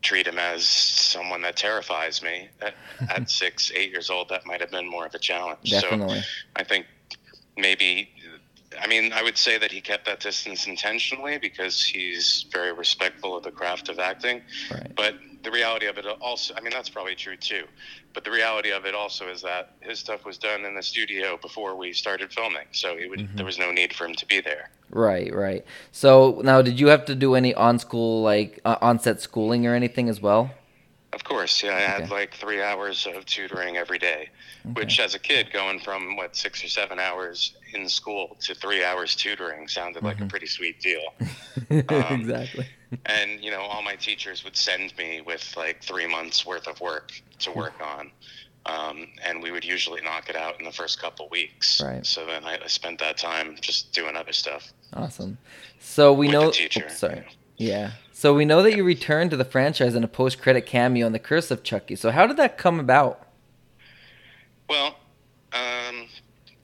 treat 0.02 0.26
him 0.26 0.38
as 0.38 0.66
someone 0.66 1.42
that 1.42 1.56
terrifies 1.56 2.22
me 2.22 2.48
at, 2.60 2.74
at 3.10 3.30
six, 3.30 3.72
eight 3.74 3.90
years 3.90 4.10
old, 4.10 4.28
that 4.28 4.46
might 4.46 4.60
have 4.60 4.70
been 4.70 4.88
more 4.88 5.06
of 5.06 5.14
a 5.14 5.18
challenge. 5.18 5.70
So 5.70 5.80
Definitely. 5.80 6.22
I 6.54 6.64
think 6.64 6.86
maybe, 7.56 8.10
I 8.80 8.86
mean, 8.86 9.12
I 9.12 9.22
would 9.22 9.36
say 9.36 9.58
that 9.58 9.72
he 9.72 9.80
kept 9.80 10.06
that 10.06 10.20
distance 10.20 10.66
intentionally 10.66 11.38
because 11.38 11.82
he's 11.82 12.46
very 12.52 12.72
respectful 12.72 13.36
of 13.36 13.42
the 13.42 13.50
craft 13.50 13.88
of 13.88 13.98
acting. 13.98 14.42
Right. 14.70 14.92
But 14.94 15.14
the 15.46 15.52
reality 15.52 15.86
of 15.86 15.96
it 15.96 16.04
also, 16.20 16.52
I 16.56 16.60
mean, 16.60 16.72
that's 16.72 16.88
probably 16.88 17.14
true 17.14 17.36
too. 17.36 17.64
But 18.14 18.24
the 18.24 18.32
reality 18.32 18.72
of 18.72 18.84
it 18.84 18.96
also 18.96 19.28
is 19.28 19.42
that 19.42 19.76
his 19.80 20.00
stuff 20.00 20.24
was 20.26 20.38
done 20.38 20.64
in 20.64 20.74
the 20.74 20.82
studio 20.82 21.38
before 21.40 21.76
we 21.76 21.92
started 21.92 22.32
filming, 22.32 22.66
so 22.72 22.96
he 22.96 23.06
would, 23.08 23.20
Mhm. 23.20 23.36
there 23.36 23.46
was 23.46 23.56
no 23.56 23.70
need 23.70 23.94
for 23.94 24.06
him 24.06 24.14
to 24.16 24.26
be 24.26 24.40
there. 24.40 24.70
Right. 24.90 25.32
Right. 25.32 25.64
So 25.92 26.40
now, 26.42 26.62
did 26.62 26.80
you 26.80 26.88
have 26.88 27.04
to 27.06 27.14
do 27.14 27.36
any 27.36 27.54
on 27.54 27.78
school, 27.78 28.22
like 28.22 28.58
uh, 28.64 28.76
on 28.80 28.98
set 28.98 29.20
schooling 29.20 29.66
or 29.68 29.74
anything 29.74 30.08
as 30.08 30.20
well? 30.20 30.50
Of 31.12 31.22
course, 31.24 31.62
yeah, 31.62 31.76
I 31.76 31.80
had 31.80 32.10
like 32.10 32.34
three 32.34 32.60
hours 32.60 33.06
of 33.06 33.24
tutoring 33.24 33.76
every 33.76 33.98
day, 33.98 34.28
Okay. 34.66 34.80
which 34.80 34.98
as 35.00 35.14
a 35.14 35.18
kid, 35.18 35.50
going 35.52 35.78
from 35.80 36.16
what 36.16 36.34
six 36.36 36.62
or 36.64 36.68
seven 36.68 36.98
hours 36.98 37.54
in 37.72 37.88
school 37.88 38.36
to 38.46 38.54
three 38.54 38.82
hours 38.84 39.14
tutoring 39.14 39.68
sounded 39.68 40.02
like 40.02 40.20
a 40.20 40.24
Mhm. 40.24 40.28
pretty 40.28 40.46
sweet 40.46 40.80
deal. 40.80 41.06
um, 41.88 42.20
exactly. 42.20 42.66
And 43.06 43.42
you 43.44 43.50
know 43.50 43.60
all 43.60 43.82
my 43.82 43.94
teachers 43.96 44.42
would 44.44 44.56
send 44.56 44.96
me 44.96 45.20
with 45.20 45.54
like 45.56 45.82
three 45.82 46.06
months 46.06 46.46
worth 46.46 46.66
of 46.66 46.80
work 46.80 47.12
to 47.40 47.50
work 47.52 47.74
on 47.82 48.10
um, 48.66 49.06
and 49.24 49.42
we 49.42 49.50
would 49.52 49.64
usually 49.64 50.00
knock 50.00 50.28
it 50.28 50.34
out 50.36 50.58
in 50.58 50.64
the 50.64 50.72
first 50.72 51.00
couple 51.00 51.28
weeks 51.30 51.80
Right. 51.82 52.04
so 52.06 52.24
then 52.26 52.44
I, 52.44 52.58
I 52.64 52.66
spent 52.66 52.98
that 53.00 53.16
time 53.16 53.56
just 53.60 53.92
doing 53.92 54.16
other 54.16 54.32
stuff 54.32 54.72
Awesome. 54.92 55.36
So 55.80 56.12
we 56.12 56.28
know. 56.28 56.50
teacher 56.52 56.88
sorry. 56.88 57.26
Yeah. 57.58 57.92
So 58.12 58.34
we 58.34 58.44
know 58.44 58.62
that 58.62 58.76
you 58.76 58.84
returned 58.84 59.30
to 59.32 59.36
the 59.36 59.44
franchise 59.44 59.94
in 59.94 60.04
a 60.04 60.08
post-credit 60.08 60.64
cameo 60.66 61.06
in 61.06 61.12
The 61.12 61.18
Curse 61.18 61.50
of 61.50 61.62
Chucky. 61.62 61.96
So 61.96 62.10
how 62.10 62.26
did 62.26 62.36
that 62.38 62.56
come 62.56 62.78
about? 62.80 63.26
well 64.68 64.96
um, 65.52 66.06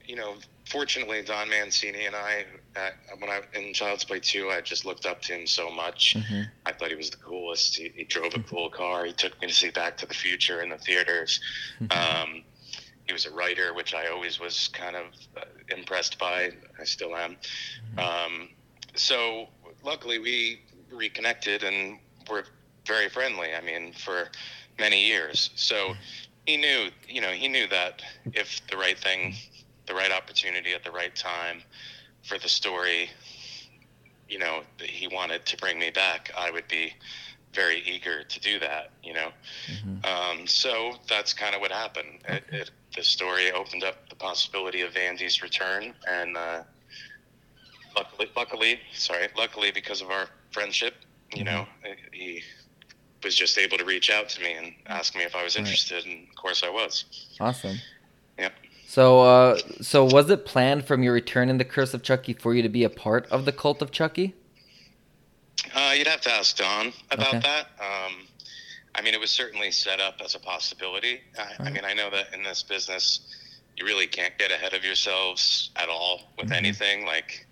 you 0.05 0.15
know 0.15 0.35
fortunately 0.73 1.21
don 1.21 1.47
mancini 1.49 2.05
and 2.07 2.15
i 2.15 2.43
uh, 2.75 2.89
when 3.19 3.29
i 3.29 3.39
in 3.53 3.73
child's 3.73 4.03
play 4.03 4.19
2 4.19 4.49
i 4.49 4.59
just 4.59 4.83
looked 4.85 5.05
up 5.05 5.21
to 5.21 5.33
him 5.33 5.45
so 5.47 5.69
much 5.71 6.15
Mhm. 6.17 6.49
I 6.65 6.71
thought 6.73 6.89
he 6.89 6.95
was 6.95 7.09
the 7.09 7.17
coolest. 7.17 7.75
He, 7.75 7.91
he 7.95 8.03
drove 8.05 8.33
a 8.35 8.39
cool 8.39 8.69
car. 8.69 9.03
He 9.05 9.11
took 9.13 9.33
me 9.41 9.47
to 9.47 9.53
see 9.53 9.69
Back 9.69 9.97
to 9.97 10.05
the 10.05 10.13
Future 10.13 10.61
in 10.63 10.69
the 10.69 10.77
theaters. 10.77 11.41
Um, 11.91 12.43
he 13.05 13.11
was 13.11 13.25
a 13.25 13.31
writer, 13.31 13.73
which 13.73 13.93
I 13.93 14.07
always 14.07 14.39
was 14.39 14.69
kind 14.69 14.95
of 14.95 15.05
uh, 15.35 15.41
impressed 15.77 16.17
by. 16.17 16.51
I 16.79 16.85
still 16.85 17.13
am. 17.17 17.35
Um, 17.97 18.49
so 18.95 19.49
luckily, 19.83 20.19
we 20.19 20.61
reconnected 20.91 21.63
and 21.63 21.99
were 22.29 22.45
very 22.87 23.09
friendly. 23.09 23.49
I 23.53 23.61
mean, 23.61 23.91
for 24.05 24.29
many 24.79 25.05
years. 25.05 25.49
So 25.55 25.95
he 26.45 26.55
knew, 26.57 26.89
you 27.09 27.19
know, 27.21 27.31
he 27.31 27.47
knew 27.49 27.67
that 27.67 28.01
if 28.33 28.61
the 28.71 28.77
right 28.77 28.97
thing, 28.97 29.35
the 29.87 29.93
right 29.93 30.11
opportunity 30.11 30.73
at 30.73 30.83
the 30.83 30.91
right 30.91 31.15
time 31.15 31.61
for 32.23 32.37
the 32.37 32.49
story 32.49 33.09
you 34.33 34.39
know, 34.39 34.61
that 34.79 34.89
he 34.89 35.07
wanted 35.07 35.45
to 35.45 35.57
bring 35.57 35.77
me 35.77 35.91
back, 35.91 36.31
I 36.35 36.49
would 36.49 36.67
be 36.67 36.93
very 37.53 37.83
eager 37.85 38.23
to 38.23 38.39
do 38.39 38.59
that, 38.59 38.91
you 39.03 39.13
know. 39.13 39.31
Mhm. 39.67 40.05
Um, 40.05 40.47
so 40.47 40.95
that's 41.07 41.33
kind 41.33 41.53
of 41.53 41.61
what 41.61 41.71
happened. 41.71 42.19
It, 42.27 42.43
it, 42.51 42.71
the 42.95 43.03
story 43.03 43.51
opened 43.51 43.83
up 43.83 44.09
the 44.09 44.15
possibility 44.15 44.81
of 44.81 44.95
Andy's 44.97 45.43
return, 45.43 45.93
and 46.07 46.35
uh, 46.35 46.63
luckily, 47.95 48.27
luckily, 48.35 48.79
sorry, 48.93 49.27
luckily 49.37 49.71
because 49.71 50.01
of 50.01 50.09
our 50.09 50.27
friendship, 50.51 50.95
you 51.35 51.43
know, 51.43 51.67
he 52.11 52.41
was 53.23 53.35
just 53.35 53.57
able 53.57 53.77
to 53.77 53.85
reach 53.85 54.09
out 54.09 54.29
to 54.29 54.41
me 54.41 54.53
and 54.53 54.73
ask 54.87 55.15
me 55.15 55.23
if 55.23 55.35
I 55.35 55.43
was 55.43 55.55
Right. 55.55 55.61
interested, 55.61 56.05
and 56.05 56.27
of 56.27 56.35
course 56.35 56.63
I 56.63 56.69
was. 56.69 57.05
Awesome. 57.39 57.79
Yep. 58.39 58.53
So, 58.85 59.21
uh, 59.21 59.57
so 59.81 60.05
was 60.05 60.29
it 60.29 60.45
planned 60.45 60.85
from 60.85 61.01
your 61.03 61.13
return 61.13 61.49
in 61.49 61.57
the 61.57 61.65
Curse 61.65 61.93
of 61.93 62.03
Chucky 62.03 62.33
for 62.33 62.53
you 62.53 62.61
to 62.61 62.69
be 62.69 62.83
a 62.83 62.89
part 62.89 63.25
of 63.31 63.45
the 63.45 63.51
cult 63.51 63.81
of 63.81 63.91
Chucky? 63.91 64.35
Uh, 65.73 65.93
you'd 65.97 66.07
have 66.07 66.21
to 66.21 66.31
ask 66.31 66.55
Don 66.57 66.93
about 67.11 67.29
Okay. 67.35 67.39
that. 67.39 67.67
Um, 67.79 68.27
I 68.95 69.01
mean, 69.01 69.13
it 69.15 69.19
was 69.19 69.31
certainly 69.31 69.71
set 69.71 69.99
up 69.99 70.21
as 70.23 70.35
a 70.35 70.39
possibility. 70.39 71.21
I, 71.37 71.67
I 71.67 71.69
mean, 71.71 71.83
I 71.85 71.93
know 71.93 72.11
that 72.11 72.33
in 72.33 72.43
this 72.43 72.61
business, 72.61 73.21
you 73.75 73.85
really 73.85 74.05
can't 74.05 74.37
get 74.37 74.51
ahead 74.51 74.75
of 74.75 74.85
yourselves 74.85 75.71
at 75.75 75.89
all 75.89 76.31
with 76.37 76.49
Mhm. 76.49 76.57
anything. 76.57 77.05
Like, 77.07 77.47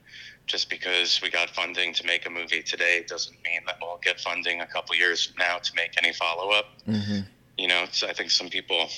just 0.45 0.69
because 0.69 1.19
we 1.21 1.29
got 1.31 1.49
funding 1.49 1.93
to 1.93 2.05
make 2.05 2.27
a 2.27 2.29
movie 2.29 2.61
today 2.61 3.03
doesn't 3.07 3.41
mean 3.43 3.61
that 3.65 3.77
we'll 3.81 3.97
get 4.03 4.19
funding 4.19 4.61
a 4.61 4.67
couple 4.67 4.95
years 4.95 5.25
from 5.25 5.37
now 5.39 5.57
to 5.57 5.73
make 5.75 5.93
any 5.97 6.13
follow 6.13 6.51
up. 6.51 6.67
Mm-hmm. 6.87 7.21
You 7.57 7.67
know, 7.67 7.85
so 7.91 8.07
I 8.07 8.13
think 8.13 8.29
some 8.29 8.49
people 8.49 8.89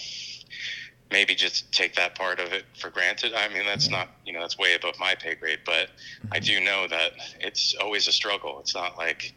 maybe 1.12 1.36
just 1.36 1.72
take 1.72 1.96
that 1.96 2.16
part 2.16 2.40
of 2.40 2.54
it 2.54 2.66
for 2.80 2.90
granted. 2.90 3.34
I 3.34 3.48
mean, 3.50 3.66
that's 3.66 3.90
not, 3.90 4.10
you 4.26 4.34
know, 4.34 4.42
that's 4.42 4.58
way 4.58 4.74
above 4.74 5.00
my 5.00 5.16
pay 5.16 5.36
grade, 5.36 5.60
but 5.66 5.90
I 6.32 6.40
do 6.40 6.60
know 6.60 6.88
that 6.88 7.12
it's 7.40 7.76
always 7.80 8.08
a 8.08 8.12
struggle. 8.12 8.60
It's 8.60 8.74
not 8.74 8.98
like, 8.98 9.34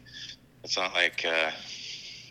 it's 0.63 0.75
not 0.77 0.93
like, 0.93 1.23
uh, 1.25 1.51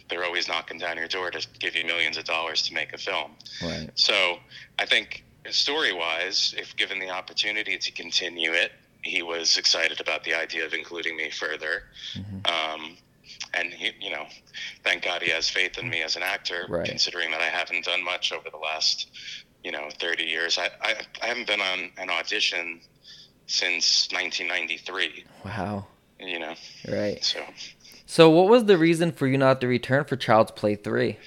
they're 0.09 0.25
always 0.25 0.49
knocking 0.49 0.79
down 0.79 0.97
your 0.97 1.09
door 1.09 1.31
to 1.31 1.47
give 1.59 1.75
you 1.75 1.85
millions 1.85 2.17
of 2.17 2.25
dollars 2.25 2.63
to 2.63 2.75
make 2.75 2.93
a 2.93 2.99
film. 2.99 3.33
Right. 3.63 3.91
So 3.95 4.39
I 4.79 4.87
think 4.87 5.25
story 5.51 5.93
wise, 5.93 6.55
if 6.57 6.77
given 6.77 6.99
the 6.99 7.11
opportunity 7.11 7.79
to 7.79 7.93
continue 7.93 8.53
it, 8.53 8.73
he 9.03 9.23
was 9.23 9.57
excited 9.57 10.01
about 10.01 10.25
the 10.25 10.35
idea 10.35 10.65
of 10.67 10.75
including 10.75 11.17
me 11.17 11.31
further. 11.31 11.85
Mhm. 12.15 12.49
Um, 12.49 12.97
and 13.55 13.73
he, 13.73 13.91
you 14.01 14.11
know, 14.11 14.27
thank 14.85 15.03
God 15.05 15.23
he 15.23 15.31
has 15.31 15.49
faith 15.49 15.79
in 15.79 15.89
me 15.89 16.03
as 16.03 16.17
an 16.17 16.23
actor, 16.23 16.67
Right. 16.69 16.85
considering 16.89 17.31
that 17.31 17.41
I 17.41 17.45
haven't 17.49 17.85
done 17.85 18.03
much 18.05 18.33
over 18.33 18.49
the 18.51 18.57
last, 18.59 19.09
you 19.65 19.73
know, 19.73 19.89
30 19.99 20.25
years. 20.25 20.59
I, 20.59 20.71
I, 20.83 20.95
I 21.23 21.27
haven't 21.27 21.47
been 21.47 21.61
on 21.61 21.91
an 21.99 22.11
audition 22.11 22.81
since 23.47 24.09
1993, 24.13 25.25
Wow. 25.45 25.87
you 26.21 26.39
know, 26.39 26.55
Right. 26.89 27.23
so 27.25 27.43
So, 28.07 28.31
what 28.31 28.49
was 28.49 28.65
the 28.65 28.79
reason 28.79 29.13
for 29.13 29.27
you 29.27 29.39
not 29.39 29.61
to 29.61 29.67
return 29.67 30.05
for 30.05 30.17
Child's 30.17 30.53
Play 30.53 30.75
three? 30.77 31.19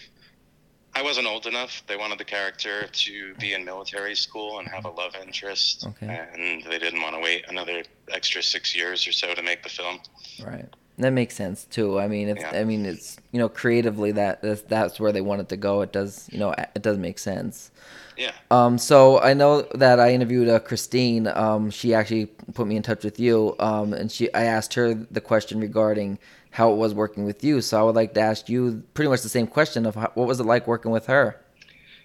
I 0.96 1.02
wasn't 1.04 1.28
old 1.28 1.46
enough. 1.46 1.84
They 1.88 1.96
wanted 1.96 2.18
the 2.18 2.26
character 2.26 2.88
to 2.88 3.34
be 3.36 3.54
in 3.54 3.64
military 3.64 4.16
school 4.16 4.60
and 4.60 4.68
have 4.68 4.86
a 4.86 4.90
love 4.90 5.14
interest, 5.22 5.86
Okay. 5.88 6.08
and 6.08 6.64
they 6.64 6.80
didn't 6.80 7.02
want 7.02 7.16
to 7.16 7.22
wait 7.22 7.46
another 7.48 7.84
extra 8.12 8.42
six 8.42 8.76
years 8.76 9.08
or 9.08 9.12
so 9.12 9.34
to 9.36 9.42
make 9.44 9.62
the 9.64 9.70
film. 9.70 10.00
Right. 10.44 10.66
That 11.00 11.12
makes 11.12 11.34
sense 11.34 11.64
too. 11.64 11.98
I 11.98 12.08
mean, 12.10 12.28
it's 12.28 12.42
Yeah. 12.42 12.60
I 12.60 12.66
mean, 12.66 12.86
it's 12.86 13.18
you 13.32 13.40
know, 13.40 13.48
creatively 13.48 14.12
that 14.12 14.42
that's, 14.42 14.62
that's 14.64 15.00
where 15.00 15.14
they 15.14 15.22
wanted 15.22 15.48
to 15.50 15.58
go. 15.58 15.82
It 15.82 15.94
does, 15.94 16.30
you 16.32 16.40
know, 16.40 16.52
it 16.52 16.82
does 16.82 16.98
make 16.98 17.20
sense. 17.20 17.72
Yeah. 18.18 18.34
Um, 18.52 18.78
so 18.78 19.22
I 19.22 19.34
know 19.34 19.62
that 19.76 20.02
I 20.02 20.14
interviewed 20.14 20.50
uh, 20.50 20.60
Christine. 20.60 21.28
Um, 21.28 21.72
she 21.72 21.94
actually 21.94 22.26
put 22.54 22.68
me 22.68 22.76
in 22.76 22.84
touch 22.84 23.06
with 23.06 23.18
you. 23.18 23.56
Um, 23.60 23.94
and 23.94 24.12
she, 24.12 24.32
I 24.34 24.44
asked 24.44 24.74
her 24.74 24.94
the 24.94 25.22
question 25.22 25.62
regarding 25.62 26.20
how 26.52 26.74
it 26.74 26.76
was 26.76 26.94
working 26.94 27.24
with 27.24 27.46
you. 27.46 27.62
So 27.62 27.80
I 27.80 27.84
would 27.84 27.96
like 27.96 28.14
to 28.16 28.20
ask 28.20 28.50
you 28.50 28.84
pretty 28.94 29.08
much 29.08 29.22
the 29.22 29.30
same 29.30 29.48
question 29.48 29.86
of 29.86 29.96
how, 29.96 30.12
what 30.16 30.28
was 30.28 30.42
it 30.42 30.46
like 30.46 30.68
working 30.68 30.92
with 30.92 31.06
her? 31.06 31.40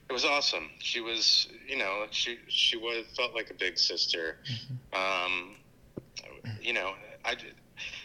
It 0.09 0.13
was 0.13 0.25
awesome. 0.25 0.71
She 0.79 1.01
was, 1.01 1.49
you 1.67 1.79
know, 1.79 2.05
she 2.11 2.39
she 2.47 2.77
was 2.77 3.07
felt 3.17 3.35
like 3.35 3.51
a 3.51 3.55
big 3.55 3.79
sister. 3.79 4.37
Um, 4.93 5.57
you 6.61 6.75
know, 6.75 6.93
I 7.25 7.35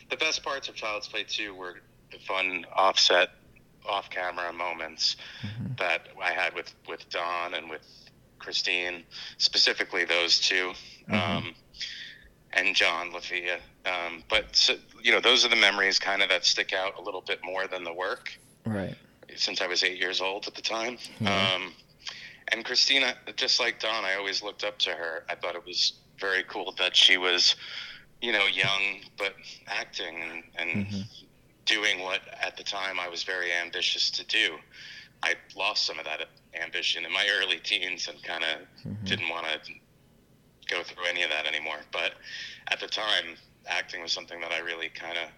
the 0.09 0.17
best 0.17 0.43
parts 0.43 0.67
of 0.67 0.75
Child's 0.75 1.07
Play 1.07 1.23
2 1.23 1.53
were 1.53 1.75
the 2.11 2.19
fun 2.19 2.65
offset, 2.75 3.29
off 3.87 4.09
camera 4.09 4.51
moments 4.51 5.15
Mhm. 5.41 5.77
that 5.77 6.07
I 6.21 6.31
had 6.31 6.53
with 6.53 6.73
with 6.87 7.09
Don 7.09 7.53
and 7.53 7.69
with 7.69 7.85
Christine, 8.37 9.05
specifically 9.37 10.05
those 10.05 10.39
2 10.39 10.73
Mhm. 11.07 11.13
um, 11.13 11.55
and 12.53 12.75
John 12.75 13.11
Lafia. 13.11 13.59
Um, 13.85 14.23
but 14.29 14.55
so, 14.55 14.77
you 15.01 15.11
know, 15.11 15.19
those 15.19 15.45
are 15.45 15.47
the 15.49 15.55
memories 15.55 15.97
kind 15.99 16.21
of 16.21 16.29
that 16.29 16.45
stick 16.45 16.73
out 16.73 16.97
a 16.97 17.01
little 17.01 17.21
bit 17.21 17.39
more 17.43 17.67
than 17.67 17.83
the 17.83 17.93
work 17.93 18.37
Right. 18.65 18.95
since 19.35 19.61
I 19.61 19.67
was 19.67 19.83
eight 19.83 19.97
years 19.97 20.19
old 20.21 20.47
at 20.47 20.55
the 20.55 20.61
time. 20.61 20.97
Um, 21.25 21.75
and 22.49 22.65
Christina, 22.65 23.15
just 23.35 23.59
like 23.59 23.79
Don, 23.79 24.03
I 24.05 24.15
always 24.15 24.41
looked 24.41 24.63
up 24.63 24.77
to 24.79 24.91
her. 24.91 25.25
I 25.29 25.35
thought 25.35 25.55
it 25.55 25.65
was 25.65 25.93
very 26.19 26.43
cool 26.43 26.73
that 26.73 26.95
she 26.95 27.17
was, 27.17 27.55
you 28.21 28.31
know, 28.31 28.45
young 28.45 29.01
but 29.17 29.35
acting 29.67 30.15
and, 30.21 30.43
and 30.55 30.87
Mhm. 30.87 31.05
doing 31.65 31.99
what 31.99 32.21
at 32.41 32.57
the 32.57 32.63
time 32.63 32.99
I 32.99 33.07
was 33.07 33.23
very 33.23 33.51
ambitious 33.53 34.09
to 34.11 34.25
do. 34.25 34.59
I 35.23 35.35
lost 35.55 35.85
some 35.85 35.99
of 35.99 36.05
that 36.05 36.29
ambition 36.53 37.05
in 37.05 37.11
my 37.11 37.27
early 37.29 37.59
teens 37.59 38.07
and 38.07 38.21
kind 38.23 38.43
of 38.43 38.67
Mhm. 38.85 39.05
didn't 39.05 39.29
want 39.29 39.45
to 39.47 39.73
go 40.67 40.83
through 40.83 41.05
any 41.05 41.23
of 41.23 41.29
that 41.29 41.45
anymore. 41.45 41.79
But 41.91 42.15
at 42.67 42.79
the 42.79 42.87
time, 42.87 43.37
acting 43.67 44.01
was 44.01 44.11
something 44.11 44.39
that 44.41 44.51
I 44.51 44.59
really 44.59 44.89
kind 44.89 45.17
of 45.17 45.29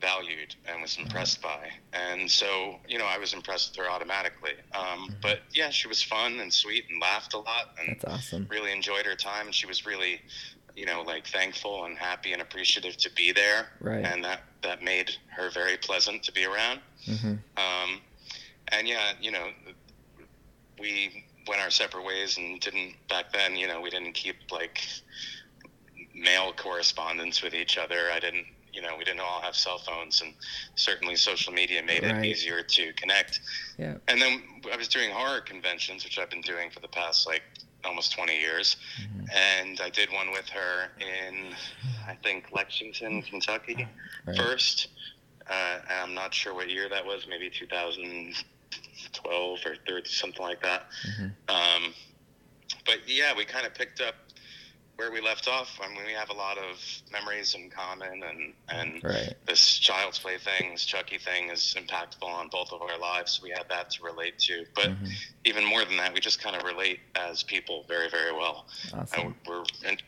valued 0.00 0.54
and 0.66 0.82
was 0.82 0.96
impressed 0.98 1.40
by. 1.40 1.70
And 1.92 2.30
so, 2.30 2.80
you 2.86 2.98
know, 2.98 3.06
I 3.06 3.16
was 3.18 3.32
impressed 3.32 3.76
with 3.76 3.86
her 3.86 3.90
automatically. 3.90 4.54
Um, 4.72 5.16
But 5.22 5.42
yeah, 5.52 5.70
she 5.70 5.88
was 5.88 6.02
fun 6.02 6.40
and 6.40 6.52
sweet 6.52 6.84
and 6.90 7.00
laughed 7.00 7.32
a 7.34 7.38
lot 7.38 7.74
and 7.78 7.88
That's 7.90 8.04
awesome. 8.04 8.46
really 8.50 8.72
enjoyed 8.72 9.06
her 9.06 9.14
time. 9.14 9.52
She 9.52 9.66
was 9.66 9.86
really, 9.86 10.20
you 10.76 10.86
know, 10.86 11.02
like 11.02 11.26
thankful 11.26 11.84
and 11.84 11.96
happy 11.96 12.32
and 12.32 12.42
appreciative 12.42 12.96
to 12.98 13.10
be 13.14 13.32
there. 13.32 13.68
Right. 13.80 14.04
And 14.04 14.24
that, 14.24 14.42
that 14.62 14.82
made 14.82 15.10
her 15.36 15.50
very 15.50 15.76
pleasant 15.76 16.22
to 16.24 16.32
be 16.32 16.44
around. 16.44 16.80
hmm 17.06 17.34
Um, 17.56 18.00
and 18.68 18.88
yeah, 18.88 19.12
you 19.20 19.30
know, 19.30 19.48
we 20.78 21.24
went 21.46 21.60
our 21.60 21.70
separate 21.70 22.04
ways 22.04 22.38
and 22.38 22.60
didn't 22.60 22.94
back 23.08 23.32
then. 23.32 23.56
You 23.56 23.68
know, 23.68 23.80
we 23.80 23.90
didn't 23.90 24.12
keep 24.14 24.36
like 24.50 24.80
mail 26.14 26.52
correspondence 26.56 27.42
with 27.42 27.54
each 27.54 27.78
other. 27.78 28.10
I 28.12 28.20
didn't. 28.20 28.46
You 28.72 28.82
know, 28.82 28.96
we 28.98 29.04
didn't 29.04 29.20
all 29.20 29.40
have 29.40 29.54
cell 29.54 29.78
phones, 29.78 30.20
and 30.20 30.34
certainly 30.74 31.14
social 31.14 31.52
media 31.52 31.80
made 31.80 32.02
Right. 32.02 32.16
it 32.16 32.24
easier 32.24 32.60
to 32.60 32.92
connect. 32.94 33.38
Yeah. 33.78 33.98
And 34.08 34.20
then 34.20 34.42
I 34.72 34.76
was 34.76 34.88
doing 34.88 35.12
horror 35.12 35.42
conventions, 35.42 36.02
which 36.02 36.18
I've 36.18 36.28
been 36.30 36.40
doing 36.40 36.70
for 36.70 36.80
the 36.80 36.88
past 36.88 37.24
like 37.24 37.42
almost 37.84 38.12
20 38.12 38.38
years. 38.38 38.76
Mhm. 39.00 39.28
And 39.32 39.80
I 39.80 39.88
did 39.90 40.10
one 40.12 40.30
with 40.32 40.48
her 40.50 40.90
in, 41.00 41.54
I 42.06 42.14
think, 42.16 42.52
Lexington, 42.52 43.22
Kentucky 43.22 43.86
Right. 44.26 44.36
first. 44.36 44.88
Uh, 45.46 45.80
I'm 45.88 46.14
not 46.14 46.32
sure 46.34 46.54
what 46.54 46.70
year 46.70 46.88
that 46.88 47.04
was, 47.04 47.26
maybe 47.26 47.50
2012 47.50 49.66
or 49.66 49.76
13, 49.86 50.12
something 50.12 50.42
like 50.42 50.60
that. 50.62 50.90
Mhm. 51.18 51.34
Um, 51.48 51.94
but 52.86 53.06
yeah, 53.08 53.34
we 53.34 53.44
kind 53.44 53.66
of 53.66 53.74
picked 53.74 54.00
up 54.00 54.14
where 54.96 55.10
we 55.10 55.20
left 55.20 55.48
off. 55.48 55.68
I 55.82 55.88
mean, 55.88 56.04
we 56.06 56.12
have 56.12 56.30
a 56.30 56.34
lot 56.34 56.56
of 56.56 56.78
memories 57.12 57.54
in 57.54 57.70
common, 57.70 58.22
and 58.22 58.54
and 58.68 59.02
Right. 59.02 59.34
this 59.46 59.78
Child's 59.78 60.18
Play 60.18 60.38
thing, 60.38 60.72
this 60.72 60.84
Chucky 60.84 61.18
thing, 61.18 61.50
is 61.50 61.74
impactful 61.76 62.22
on 62.26 62.48
both 62.48 62.72
of 62.72 62.80
our 62.82 62.98
lives. 62.98 63.40
We 63.42 63.50
had 63.50 63.68
that 63.68 63.90
to 63.92 64.02
relate 64.04 64.38
to, 64.40 64.64
but 64.74 64.90
Mhm. 64.90 65.10
even 65.44 65.64
more 65.64 65.84
than 65.84 65.96
that, 65.98 66.12
we 66.14 66.20
just 66.20 66.40
kind 66.40 66.56
of 66.56 66.62
relate 66.62 67.00
as 67.14 67.42
people 67.42 67.84
very, 67.88 68.08
very 68.08 68.32
well. 68.32 68.66
Awesome. 68.92 69.20
And 69.20 69.34
we're 69.46 69.64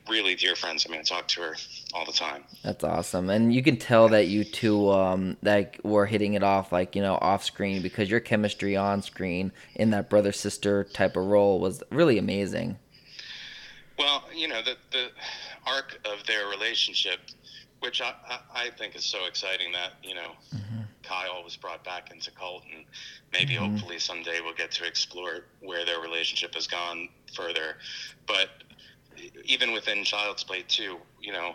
really 0.09 0.35
dear 0.35 0.57
friends. 0.57 0.87
I 0.87 0.91
mean, 0.91 1.01
I 1.01 1.05
talk 1.05 1.29
to 1.29 1.43
her 1.43 1.57
all 1.93 2.05
the 2.07 2.13
time. 2.13 2.45
That's 2.63 2.85
awesome, 2.85 3.29
and 3.31 3.53
you 3.55 3.63
can 3.63 3.77
tell 3.77 4.09
that 4.11 4.29
you 4.29 4.45
two 4.45 4.91
um 4.91 5.37
like 5.43 5.81
were 5.83 6.07
hitting 6.07 6.35
it 6.35 6.43
off 6.43 6.73
like 6.73 6.95
you 6.97 7.03
know 7.03 7.17
off 7.21 7.45
screen 7.45 7.83
because 7.83 8.09
your 8.11 8.21
chemistry 8.21 8.77
on 8.77 9.03
screen 9.03 9.53
in 9.75 9.91
that 9.91 10.09
brother 10.09 10.33
sister 10.33 10.85
type 10.85 11.17
of 11.17 11.25
role 11.27 11.61
was 11.61 11.83
really 11.91 12.19
amazing. 12.19 12.79
Well, 13.99 14.25
you 14.35 14.49
know, 14.49 14.63
the 14.63 14.77
the 14.93 15.11
arc 15.67 15.99
of 16.05 16.25
their 16.27 16.47
relationship, 16.49 17.19
which 17.81 18.01
I, 18.01 18.13
I, 18.29 18.39
I 18.67 18.71
think 18.79 18.95
is 18.97 19.05
so 19.05 19.27
exciting 19.27 19.73
that, 19.73 19.93
you 20.03 20.15
know, 20.15 20.33
Kyle 21.03 21.43
was 21.45 21.57
brought 21.57 21.85
back 21.85 22.11
into 22.11 22.31
cult 22.33 22.65
and 22.75 22.85
maybe 23.33 23.55
Mhm. 23.55 23.59
hopefully 23.59 23.99
someday 23.99 24.41
we'll 24.41 24.55
get 24.55 24.73
to 24.73 24.85
explore 24.85 25.45
where 25.61 25.85
their 25.85 26.01
relationship 26.01 26.55
has 26.55 26.67
gone 26.67 27.09
further. 27.35 27.79
But 28.27 28.51
even 29.45 29.73
within 29.73 30.05
Child's 30.05 30.45
Play 30.45 30.63
2, 30.67 31.01
you 31.21 31.33
know, 31.33 31.55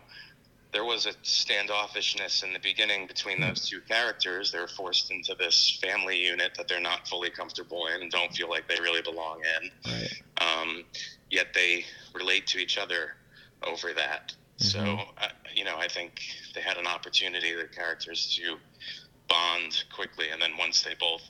there 0.73 0.85
was 0.85 1.05
a 1.05 1.11
standoffishness 1.23 2.43
in 2.43 2.53
the 2.53 2.59
beginning 2.59 3.05
between 3.07 3.41
those 3.41 3.67
two 3.67 3.81
characters. 3.81 4.51
They're 4.51 4.67
forced 4.67 5.11
into 5.11 5.35
this 5.37 5.77
family 5.81 6.17
unit 6.17 6.53
that 6.57 6.67
they're 6.67 6.79
not 6.79 7.07
fully 7.07 7.29
comfortable 7.29 7.87
in 7.87 8.01
and 8.01 8.11
don't 8.11 8.33
feel 8.33 8.49
like 8.49 8.67
they 8.67 8.79
really 8.79 9.01
belong 9.01 9.41
in 9.61 9.71
Right. 9.91 10.21
um, 10.39 10.85
yet 11.29 11.53
they 11.53 11.85
relate 12.13 12.47
to 12.47 12.57
each 12.57 12.77
other 12.77 13.15
over 13.63 13.93
that. 13.93 14.33
So, 14.57 14.79
Mhm. 14.79 15.07
uh, 15.17 15.29
you 15.53 15.63
know, 15.63 15.77
I 15.77 15.87
think 15.87 16.21
they 16.53 16.61
had 16.61 16.77
an 16.77 16.87
opportunity, 16.87 17.53
the 17.53 17.65
characters, 17.65 18.33
to 18.35 18.59
bond 19.27 19.83
quickly. 19.91 20.29
And 20.29 20.41
then 20.41 20.55
once 20.57 20.81
they 20.81 20.93
both 20.95 21.23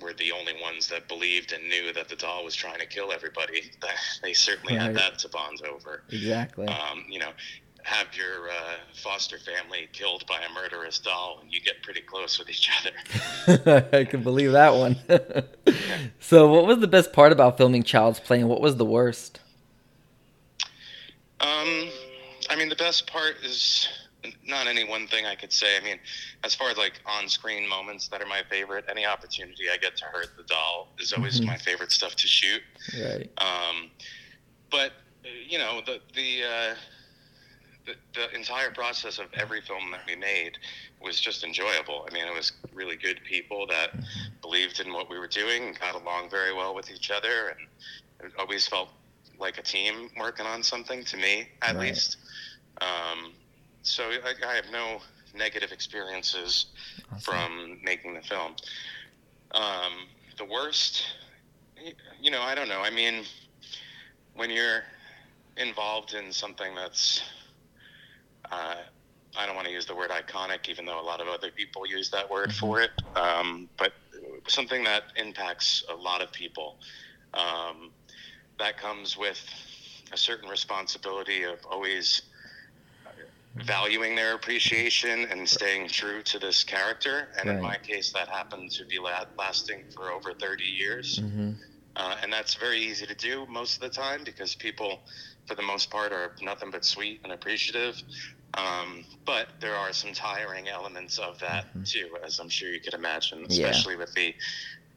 were 0.00 0.12
the 0.12 0.32
only 0.32 0.60
ones 0.60 0.88
that 0.88 1.08
believed 1.08 1.52
and 1.52 1.68
knew 1.68 1.92
that 1.92 2.08
the 2.08 2.16
doll 2.16 2.44
was 2.44 2.54
trying 2.54 2.80
to 2.80 2.86
kill 2.86 3.12
everybody, 3.12 3.70
they 4.22 4.34
certainly 4.34 4.74
had 4.74 4.94
that 4.94 5.18
to 5.20 5.28
bond 5.28 5.62
over. 5.62 6.02
Exactly. 6.10 6.66
Um, 6.66 7.04
you 7.08 7.18
know, 7.18 7.32
have 7.84 8.08
your 8.16 8.48
uh, 8.48 8.76
foster 8.94 9.38
family 9.38 9.88
killed 9.92 10.26
by 10.26 10.40
a 10.40 10.52
murderous 10.52 10.98
doll, 10.98 11.38
and 11.42 11.52
you 11.52 11.60
get 11.60 11.82
pretty 11.82 12.00
close 12.00 12.38
with 12.38 12.48
each 12.50 12.70
other. 13.46 13.88
I 13.92 14.04
can 14.04 14.22
believe 14.22 14.52
that 14.52 14.74
one. 14.74 14.96
so, 16.20 16.50
what 16.50 16.66
was 16.66 16.78
the 16.80 16.88
best 16.88 17.12
part 17.12 17.30
about 17.30 17.56
filming 17.58 17.82
Child's 17.82 18.20
Play, 18.20 18.40
and 18.40 18.48
what 18.48 18.60
was 18.60 18.76
the 18.76 18.84
worst? 18.86 19.40
Um, 21.40 21.88
I 22.48 22.56
mean, 22.56 22.68
the 22.68 22.76
best 22.76 23.06
part 23.06 23.36
is 23.44 23.86
not 24.46 24.66
any 24.66 24.84
one 24.84 25.06
thing 25.06 25.26
I 25.26 25.34
could 25.34 25.52
say. 25.52 25.76
I 25.76 25.84
mean, 25.84 25.98
as 26.42 26.54
far 26.54 26.70
as 26.70 26.78
like 26.78 26.94
on-screen 27.06 27.68
moments 27.68 28.08
that 28.08 28.22
are 28.22 28.26
my 28.26 28.42
favorite, 28.48 28.86
any 28.90 29.04
opportunity 29.04 29.64
I 29.72 29.76
get 29.76 29.96
to 29.98 30.04
hurt 30.06 30.28
the 30.38 30.44
doll 30.44 30.88
is 30.98 31.12
always 31.12 31.40
Mhm. 31.40 31.46
my 31.46 31.58
favorite 31.58 31.92
stuff 31.92 32.16
to 32.16 32.26
shoot. 32.26 32.62
Right. 32.98 33.30
Um, 33.38 33.90
but 34.70 34.92
you 35.46 35.58
know, 35.58 35.82
the 35.84 36.00
the, 36.14 36.44
uh, 36.44 36.74
the 37.86 37.94
the 38.14 38.34
entire 38.34 38.70
process 38.70 39.18
of 39.18 39.26
every 39.34 39.60
film 39.60 39.90
that 39.92 40.00
we 40.06 40.16
made 40.16 40.52
was 41.02 41.20
just 41.20 41.44
enjoyable. 41.44 42.06
I 42.08 42.14
mean, 42.14 42.26
it 42.26 42.34
was 42.34 42.52
really 42.72 42.96
good 42.96 43.20
people 43.24 43.66
that 43.68 43.90
believed 44.40 44.80
in 44.80 44.92
what 44.92 45.10
we 45.10 45.18
were 45.18 45.26
doing, 45.28 45.64
and 45.64 45.78
got 45.78 45.94
along 45.94 46.30
very 46.30 46.52
well 46.54 46.74
with 46.74 46.90
each 46.90 47.10
other, 47.10 47.48
and 47.48 48.26
it 48.26 48.32
always 48.38 48.66
felt 48.66 48.88
like 49.38 49.58
a 49.58 49.62
team 49.62 50.08
working 50.18 50.46
on 50.46 50.62
something. 50.62 51.04
To 51.04 51.16
me, 51.16 51.48
at 51.62 51.74
Right. 51.76 51.88
least. 51.88 52.16
Um, 52.80 53.32
so 53.82 54.04
I, 54.04 54.34
I 54.46 54.54
have 54.54 54.70
no 54.72 55.00
negative 55.36 55.72
experiences 55.72 56.66
Awesome. 57.12 57.20
from 57.20 57.78
making 57.84 58.14
the 58.14 58.22
film. 58.22 58.54
Um, 59.52 60.08
the 60.38 60.44
worst, 60.44 61.02
you 62.20 62.30
know, 62.30 62.40
I 62.42 62.54
don't 62.54 62.68
know. 62.68 62.80
I 62.80 62.90
mean, 62.90 63.24
when 64.34 64.50
you're 64.50 64.82
involved 65.56 66.14
in 66.14 66.32
something 66.32 66.74
that's, 66.74 67.22
uh, 68.50 68.76
I 69.36 69.46
don't 69.46 69.56
want 69.56 69.66
to 69.66 69.72
use 69.72 69.86
the 69.86 69.94
word 69.96 70.10
iconic, 70.10 70.68
even 70.68 70.84
though 70.86 71.00
a 71.00 71.02
lot 71.02 71.20
of 71.20 71.28
other 71.28 71.50
people 71.50 71.86
use 71.86 72.10
that 72.10 72.30
word 72.30 72.52
for 72.52 72.80
it, 72.80 72.90
um, 73.16 73.68
but 73.78 73.92
something 74.48 74.84
that 74.84 75.04
impacts 75.16 75.82
a 75.92 75.94
lot 75.96 76.22
of 76.22 76.32
people. 76.32 76.76
Um, 77.34 77.92
that 78.58 78.76
comes 78.78 79.16
with 79.16 79.42
a 80.12 80.16
certain 80.16 80.48
responsibility 80.48 81.42
of 81.42 81.58
always 81.70 82.22
valuing 83.66 84.14
their 84.14 84.34
appreciation 84.34 85.24
and 85.30 85.48
staying 85.48 85.88
true 85.88 86.22
to 86.22 86.38
this 86.38 86.64
character. 86.64 87.28
And 87.38 87.48
in 87.48 87.60
my 87.60 87.78
case, 87.78 88.12
that 88.12 88.28
happened 88.28 88.70
to 88.72 88.84
be 88.86 88.98
la- 88.98 89.24
lasting 89.38 89.84
for 89.94 90.10
over 90.10 90.34
30 90.34 90.64
years. 90.64 91.18
hmm 91.18 91.52
Uh, 91.96 92.16
and 92.22 92.32
that's 92.32 92.54
very 92.56 92.78
easy 92.80 93.06
to 93.06 93.14
do 93.14 93.46
most 93.46 93.76
of 93.76 93.80
the 93.82 93.88
time 93.88 94.24
because 94.24 94.56
people, 94.56 94.98
for 95.46 95.54
the 95.54 95.62
most 95.62 95.90
part, 95.90 96.12
are 96.12 96.32
nothing 96.42 96.70
but 96.72 96.84
sweet 96.84 97.20
and 97.22 97.32
appreciative. 97.32 97.94
Um, 98.56 99.04
but 99.26 99.48
there 99.60 99.74
are 99.74 99.92
some 99.92 100.12
tiring 100.12 100.68
elements 100.68 101.18
of 101.18 101.38
that 101.40 101.74
Mhm. 101.74 101.90
too, 101.90 102.16
as 102.24 102.38
I'm 102.38 102.48
sure 102.48 102.70
you 102.70 102.80
could 102.80 102.94
imagine, 102.94 103.46
Yeah. 103.48 103.68
especially 103.68 103.96
with 103.96 104.12
the 104.14 104.34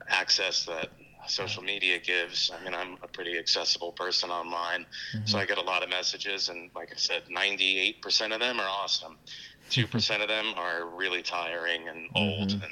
access 0.09 0.63
that 0.65 0.89
social 1.27 1.63
media 1.63 1.99
gives. 1.99 2.49
I 2.51 2.63
mean, 2.63 2.73
I'm 2.73 2.97
a 3.03 3.07
pretty 3.07 3.37
accessible 3.37 3.91
person 3.93 4.29
online, 4.29 4.85
so 5.25 5.37
I 5.39 5.45
get 5.45 5.57
a 5.57 5.61
lot 5.61 5.83
of 5.83 5.89
messages, 5.89 6.49
and 6.49 6.71
like 6.75 6.89
I 6.93 6.97
said, 6.97 7.23
98% 7.29 8.31
of 8.33 8.39
them 8.39 8.59
are 8.59 8.69
awesome. 8.69 9.17
2% 9.69 10.21
of 10.21 10.29
them 10.29 10.53
are 10.55 10.85
really 10.95 11.21
tiring 11.21 11.89
and 11.89 12.09
old 12.15 12.49
Mhm. 12.51 12.63
and 12.63 12.71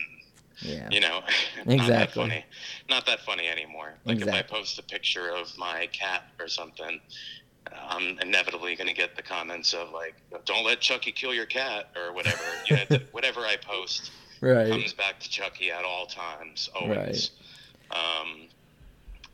Yeah. 0.61 0.89
you 0.89 1.01
know, 1.01 1.21
not 1.65 1.65
that 1.65 1.73
Exactly. 1.73 2.21
funny. 2.23 2.45
Not 2.89 3.05
that 3.07 3.19
funny 3.21 3.47
anymore. 3.49 3.99
Like 4.05 4.21
if 4.21 4.31
I 4.31 4.41
post 4.41 4.79
a 4.79 4.83
picture 4.83 5.29
of 5.29 5.51
my 5.57 5.87
cat 5.87 6.21
or 6.39 6.47
something, 6.47 7.01
I'm 7.73 8.19
inevitably 8.19 8.75
going 8.75 8.87
to 8.87 8.93
get 8.93 9.15
the 9.15 9.21
comments 9.23 9.73
of 9.73 9.91
like, 9.91 10.15
"Don't 10.45 10.65
let 10.65 10.81
Chucky 10.81 11.11
kill 11.11 11.33
your 11.33 11.45
cat" 11.45 11.85
or 11.95 12.13
whatever. 12.13 12.43
you 12.65 12.75
know, 12.75 12.97
whatever 13.11 13.41
I 13.41 13.57
post 13.57 14.11
Right. 14.41 14.69
comes 14.69 14.93
back 14.93 15.19
to 15.21 15.29
Chucky 15.29 15.71
at 15.71 15.83
all 15.85 16.05
times, 16.05 16.69
always. 16.75 17.31
Um, 17.91 18.49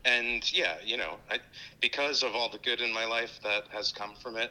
and 0.04 0.50
yeah, 0.52 0.76
you 0.84 0.96
know, 0.96 1.16
I, 1.30 1.38
because 1.80 2.22
of 2.22 2.34
all 2.34 2.48
the 2.48 2.58
good 2.58 2.80
in 2.80 2.92
my 2.92 3.04
life 3.04 3.38
that 3.42 3.64
has 3.70 3.92
come 3.92 4.14
from 4.22 4.36
it, 4.36 4.50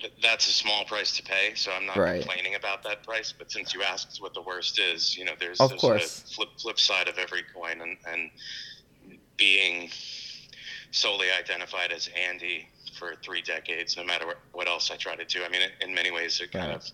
th- 0.00 0.12
that's 0.22 0.48
a 0.48 0.52
small 0.52 0.84
price 0.84 1.16
to 1.16 1.22
pay. 1.22 1.54
So 1.54 1.72
I'm 1.72 1.86
not 1.86 1.96
Right. 1.96 2.20
complaining 2.22 2.54
about 2.54 2.82
that 2.84 3.02
price. 3.02 3.32
But 3.36 3.50
since 3.50 3.74
you 3.74 3.82
asked 3.82 4.18
what 4.20 4.34
the 4.34 4.42
worst 4.42 4.78
is, 4.78 5.16
you 5.16 5.24
know, 5.24 5.32
there's, 5.38 5.60
Of 5.60 5.70
there's 5.70 5.80
course. 5.80 6.24
a 6.24 6.34
flip 6.34 6.48
flip 6.60 6.78
side 6.78 7.08
of 7.08 7.18
every 7.18 7.42
coin, 7.54 7.80
and 7.80 7.96
and 8.06 8.30
being 9.36 9.90
solely 10.90 11.28
identified 11.30 11.92
as 11.92 12.08
Andy 12.28 12.68
for 12.98 13.14
three 13.24 13.42
decades, 13.42 13.96
no 13.96 14.04
matter 14.04 14.24
what, 14.52 14.68
else 14.68 14.90
I 14.90 14.96
try 14.96 15.14
to 15.16 15.24
do. 15.24 15.42
I 15.44 15.48
mean, 15.48 15.62
in 15.80 15.94
many 15.94 16.10
ways, 16.10 16.40
it 16.40 16.52
kind 16.52 16.68
Right. 16.68 16.76
of 16.76 16.90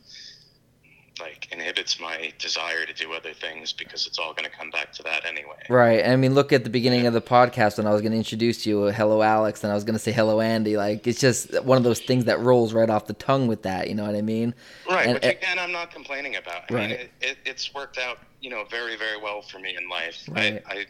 like 1.18 1.48
inhibits 1.50 1.98
my 1.98 2.30
desire 2.38 2.84
to 2.84 2.92
do 2.92 3.14
other 3.14 3.32
things 3.32 3.72
because 3.72 4.06
it's 4.06 4.18
all 4.18 4.34
going 4.34 4.44
to 4.44 4.54
come 4.54 4.68
back 4.70 4.92
to 4.92 5.02
that 5.02 5.24
anyway. 5.24 5.56
Right. 5.70 6.04
I 6.06 6.14
mean, 6.16 6.34
look 6.34 6.52
at 6.52 6.62
the 6.62 6.68
beginning 6.68 7.06
of 7.06 7.14
the 7.14 7.22
podcast 7.22 7.78
when 7.78 7.86
I 7.86 7.90
was 7.92 8.02
going 8.02 8.12
to 8.12 8.18
introduce 8.18 8.66
you, 8.66 8.82
uh, 8.82 8.92
hello 8.92 9.22
Alex, 9.22 9.64
and 9.64 9.72
I 9.72 9.74
was 9.74 9.82
going 9.82 9.94
to 9.94 9.98
say 9.98 10.12
hello 10.12 10.42
Andy. 10.42 10.76
Like 10.76 11.06
it's 11.06 11.18
just 11.18 11.58
one 11.64 11.78
of 11.78 11.84
those 11.84 12.00
things 12.00 12.26
that 12.26 12.40
rolls 12.40 12.74
right 12.74 12.90
off 12.90 13.06
the 13.06 13.14
tongue 13.14 13.46
with 13.46 13.62
that. 13.62 13.88
You 13.88 13.94
know 13.94 14.04
what 14.04 14.14
I 14.14 14.20
mean? 14.20 14.54
Right, 14.90 15.06
And- 15.06 15.14
which 15.14 15.24
again, 15.24 15.58
I'm 15.58 15.72
not 15.72 15.90
complaining 15.90 16.36
about. 16.36 16.64
I 16.70 16.74
mean, 16.74 16.80
Right. 16.82 16.90
it, 16.90 17.10
it, 17.22 17.38
it's 17.46 17.72
worked 17.72 17.96
out, 17.96 18.18
you 18.42 18.50
know, 18.50 18.64
very, 18.70 18.96
very 18.96 19.16
well 19.18 19.40
for 19.40 19.58
me 19.58 19.74
in 19.74 19.88
life. 19.88 20.22
Right. 20.28 20.62
I, 20.68 20.72
I, 20.80 20.86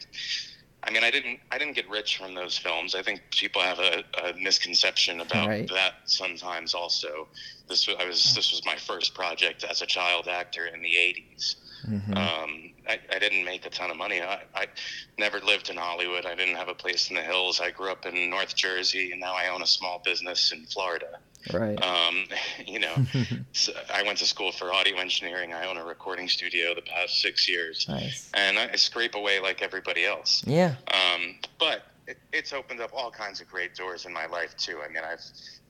I 0.83 0.91
mean, 0.91 1.03
I 1.03 1.11
didn't, 1.11 1.39
I 1.51 1.57
didn't 1.57 1.73
get 1.75 1.89
rich 1.89 2.17
from 2.17 2.35
those 2.35 2.57
films. 2.57 2.95
I 2.95 3.01
think 3.01 3.21
people 3.31 3.61
have 3.61 3.79
a, 3.79 4.03
a 4.23 4.33
misconception 4.41 5.19
about 5.21 5.47
Right. 5.47 5.69
that 5.69 5.93
sometimes. 6.05 6.73
Also, 6.73 7.27
this 7.67 7.87
was, 7.87 7.97
I 7.99 8.05
was, 8.05 8.33
this 8.35 8.51
was 8.51 8.61
my 8.65 8.75
first 8.75 9.13
project 9.15 9.63
as 9.63 9.81
a 9.81 9.85
child 9.85 10.27
actor 10.27 10.65
in 10.67 10.81
the 10.81 10.93
'80s. 10.95 11.55
hmm 11.85 12.17
Um, 12.17 12.73
I, 12.87 12.99
I 13.11 13.19
didn't 13.19 13.43
make 13.43 13.65
a 13.65 13.69
ton 13.69 13.91
of 13.91 13.97
money. 13.97 14.21
I, 14.21 14.39
I 14.55 14.67
never 15.17 15.39
lived 15.39 15.69
in 15.69 15.77
Hollywood. 15.77 16.25
I 16.25 16.35
didn't 16.35 16.55
have 16.55 16.69
a 16.69 16.73
place 16.75 17.09
in 17.09 17.15
the 17.15 17.21
hills. 17.23 17.59
I 17.59 17.71
grew 17.71 17.91
up 17.91 18.05
in 18.05 18.29
North 18.29 18.55
Jersey, 18.55 19.11
and 19.11 19.19
now 19.19 19.33
I 19.35 19.49
own 19.49 19.61
a 19.61 19.67
small 19.67 20.01
business 20.05 20.51
in 20.51 20.65
Florida. 20.67 21.07
Right. 21.53 21.81
Um, 21.83 22.25
you 22.65 22.79
know, 22.79 22.95
so 23.53 23.73
I 23.93 24.03
went 24.03 24.17
to 24.19 24.25
school 24.25 24.51
for 24.51 24.73
audio 24.73 24.97
engineering. 24.97 25.53
I 25.53 25.67
own 25.67 25.77
a 25.77 25.83
recording 25.85 26.27
studio 26.27 26.73
the 26.75 26.81
past 26.81 27.21
six 27.21 27.47
years, 27.49 27.85
nice. 27.87 28.29
and 28.33 28.57
I 28.57 28.75
scrape 28.75 29.15
away 29.15 29.39
like 29.39 29.61
everybody 29.61 30.05
else. 30.05 30.43
Yeah. 30.45 30.75
Um, 30.91 31.35
but 31.59 31.83
it, 32.07 32.17
it's 32.31 32.53
opened 32.53 32.81
up 32.81 32.91
all 32.93 33.11
kinds 33.11 33.41
of 33.41 33.47
great 33.47 33.75
doors 33.75 34.05
in 34.05 34.13
my 34.13 34.25
life 34.27 34.55
too. 34.57 34.79
I 34.83 34.87
mean, 34.91 35.03
I've 35.03 35.23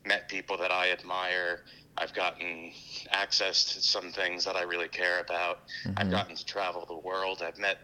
met 0.06 0.30
people 0.30 0.58
that 0.58 0.72
I 0.72 0.92
admire. 0.92 1.62
I've 1.98 2.14
gotten 2.14 2.72
access 3.12 3.74
to 3.74 3.82
some 3.82 4.12
things 4.12 4.46
that 4.46 4.56
I 4.56 4.62
really 4.62 4.88
care 4.88 5.20
about. 5.20 5.62
I've 5.98 6.08
Mhm. 6.08 6.12
gotten 6.12 6.36
to 6.36 6.46
travel 6.46 6.86
the 6.86 6.98
world. 6.98 7.42
I've 7.42 7.58
met 7.58 7.80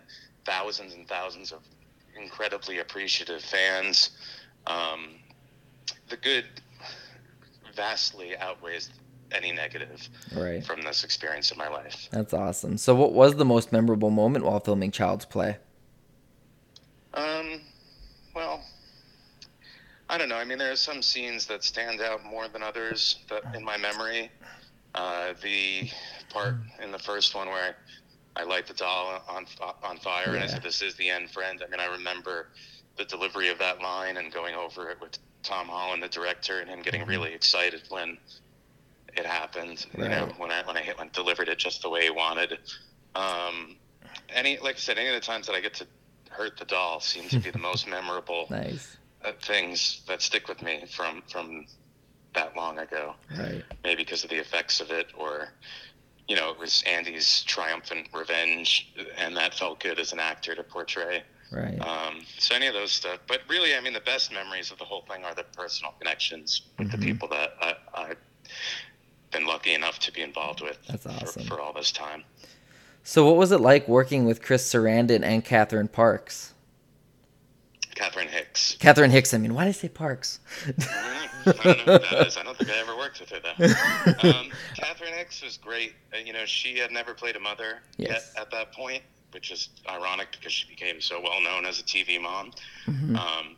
thousands 0.45 0.93
and 0.93 1.08
thousands 1.08 1.51
of 1.51 1.63
incredibly 2.15 2.77
appreciative 2.77 3.41
fans. 3.41 4.12
Um, 4.67 5.15
the 6.10 6.17
good 6.17 6.45
vastly 7.75 8.38
outweighs 8.38 8.89
any 9.31 9.51
negative 9.51 10.07
Right. 10.36 10.63
from 10.65 10.81
this 10.83 11.03
experience 11.03 11.51
in 11.51 11.57
my 11.57 11.67
life. 11.67 12.07
That's 12.12 12.33
awesome. 12.33 12.77
So, 12.77 12.93
what 12.93 13.13
was 13.13 13.36
the 13.36 13.45
most 13.45 13.71
memorable 13.71 14.09
moment 14.12 14.45
while 14.45 14.59
filming 14.59 14.91
Child's 14.91 15.25
Play? 15.25 15.57
Um, 17.13 17.62
well, 18.36 18.63
I 20.09 20.17
don't 20.17 20.29
know. 20.29 20.36
I 20.36 20.43
mean, 20.45 20.57
there 20.57 20.71
are 20.71 20.75
some 20.75 21.01
scenes 21.01 21.45
that 21.47 21.63
stand 21.63 22.01
out 22.01 22.23
more 22.23 22.47
than 22.47 22.62
others 22.63 23.17
that 23.29 23.55
in 23.55 23.63
my 23.63 23.77
memory. 23.77 24.29
Uh, 24.95 25.33
the 25.41 25.89
part 26.29 26.55
in 26.83 26.91
the 26.91 26.99
first 26.99 27.33
one 27.33 27.47
where 27.47 27.75
I 28.36 28.43
light 28.43 28.67
the 28.67 28.75
doll 28.75 29.23
on 29.27 29.45
on 29.81 29.97
fire 29.97 30.36
and 30.36 30.43
I 30.43 30.47
said, 30.47 30.62
"This 30.62 30.83
is 30.83 30.95
the 30.95 31.09
end, 31.09 31.31
friend." 31.31 31.63
I 31.65 31.69
mean, 31.69 31.79
I 31.79 31.86
remember 31.88 32.49
the 32.97 33.05
delivery 33.05 33.49
of 33.49 33.57
that 33.57 33.81
line 33.81 34.17
and 34.17 34.31
going 34.31 34.53
over 34.53 34.91
it 34.91 35.01
with 35.01 35.17
Tom 35.43 35.67
Holland, 35.67 36.01
the 36.01 36.08
director, 36.10 36.60
and 36.60 36.69
him 36.69 36.82
getting 36.82 37.01
Mhm. 37.03 37.08
really 37.08 37.34
excited 37.34 37.84
when 37.89 38.17
it 39.15 39.25
happened. 39.25 39.86
You 39.95 40.10
know, 40.10 40.34
when 40.38 40.51
I 40.51 40.63
when 40.63 40.77
I 40.77 40.82
hit 40.82 40.97
when 40.97 41.10
delivered 41.10 41.49
it 41.49 41.60
just 41.60 41.82
the 41.82 41.89
way 41.89 42.03
he 42.03 42.10
wanted. 42.10 42.58
Um, 43.13 43.77
any 44.29 44.58
like 44.60 44.75
I 44.75 44.79
said, 44.79 44.97
any 44.97 45.10
of 45.10 45.13
the 45.15 45.19
times 45.21 45.45
that 45.47 45.53
I 45.53 45.60
get 45.60 45.73
to 45.75 45.88
hurt 46.29 46.58
the 46.58 46.65
doll 46.65 46.99
seem 46.99 47.29
to 47.29 47.39
be 47.39 47.51
the 47.51 47.60
most 47.60 47.86
memorable 47.97 48.47
Nice. 48.49 48.97
uh, 49.23 49.34
things 49.34 50.01
that 50.08 50.21
stick 50.21 50.47
with 50.47 50.63
me 50.63 50.86
from 50.88 51.21
from 51.29 51.67
that 52.34 52.56
long 52.56 52.79
ago. 52.79 53.15
Right. 53.38 53.63
Maybe 53.84 54.03
because 54.03 54.23
of 54.23 54.29
the 54.32 54.38
effects 54.39 54.79
of 54.82 54.89
it, 54.89 55.08
or 55.15 55.53
you 56.27 56.36
know, 56.38 56.49
it 56.51 56.58
was 56.58 56.82
Andy's 56.88 57.43
triumphant 57.43 58.08
revenge, 58.13 58.93
and 59.17 59.36
that 59.36 59.53
felt 59.53 59.82
good 59.82 59.99
as 59.99 60.13
an 60.13 60.19
actor 60.19 60.56
to 60.56 60.63
portray. 60.63 61.23
Right. 61.53 61.79
Um, 61.79 62.21
so 62.39 62.55
any 62.55 62.67
of 62.67 62.73
those 62.73 62.91
stuff, 62.91 63.19
but 63.27 63.41
really, 63.47 63.75
I 63.75 63.79
mean, 63.81 63.93
the 63.93 63.99
best 64.01 64.31
memories 64.33 64.71
of 64.71 64.77
the 64.79 64.85
whole 64.85 65.01
thing 65.09 65.23
are 65.23 65.35
the 65.35 65.43
personal 65.55 65.93
connections 65.99 66.63
with 66.79 66.87
Mhm. 66.87 66.91
the 66.91 66.97
people 66.97 67.27
that 67.29 67.53
I, 67.61 67.75
I've 67.93 68.17
been 69.31 69.45
lucky 69.45 69.73
enough 69.73 69.99
to 69.99 70.11
be 70.11 70.21
involved 70.21 70.61
with 70.61 70.77
That's 70.87 71.03
for, 71.03 71.09
awesome. 71.09 71.43
for 71.45 71.59
all 71.61 71.73
this 71.73 71.91
time. 71.91 72.23
So, 73.03 73.25
what 73.25 73.35
was 73.35 73.51
it 73.51 73.59
like 73.59 73.87
working 73.87 74.25
with 74.25 74.41
Chris 74.41 74.67
Sarandon 74.71 75.23
and 75.23 75.43
Catherine 75.43 75.87
Parks? 75.89 76.53
Catherine 77.95 78.27
Hicks. 78.29 78.75
Catherine 78.79 79.11
Hicks. 79.11 79.33
I 79.33 79.37
mean, 79.37 79.53
why 79.53 79.65
did 79.65 79.69
I 79.69 79.73
say 79.73 79.89
Parks? 79.89 80.39
I 80.65 80.71
don't 81.45 81.55
know 81.55 81.73
who 81.73 81.83
that 81.99 82.27
is. 82.27 82.37
I 82.37 82.43
don't 82.43 82.57
think 82.57 82.71
I 82.71 82.77
ever 82.79 82.97
worked 82.97 83.19
with 83.19 83.29
her 83.29 83.39
though. 83.39 84.29
Um, 84.33 84.49
Catherine 84.75 85.13
Hicks 85.13 85.43
was 85.43 85.57
great. 85.57 85.93
Uh, 86.13 86.17
you 86.17 86.33
know, 86.33 86.45
she 86.45 86.77
had 86.79 86.91
never 86.91 87.13
played 87.13 87.35
a 87.35 87.39
mother 87.39 87.79
Yes. 87.97 88.31
yet 88.35 88.41
at 88.43 88.51
that 88.51 88.71
point, 88.73 89.03
which 89.34 89.52
is 89.52 89.69
ironic 89.89 90.32
because 90.32 90.54
she 90.54 90.67
became 90.67 91.02
so 91.02 91.19
well 91.22 91.41
known 91.41 91.65
as 91.65 91.80
a 91.80 91.84
TV 91.84 92.19
mom. 92.22 92.52
Mhm. 92.86 93.17
Um, 93.17 93.58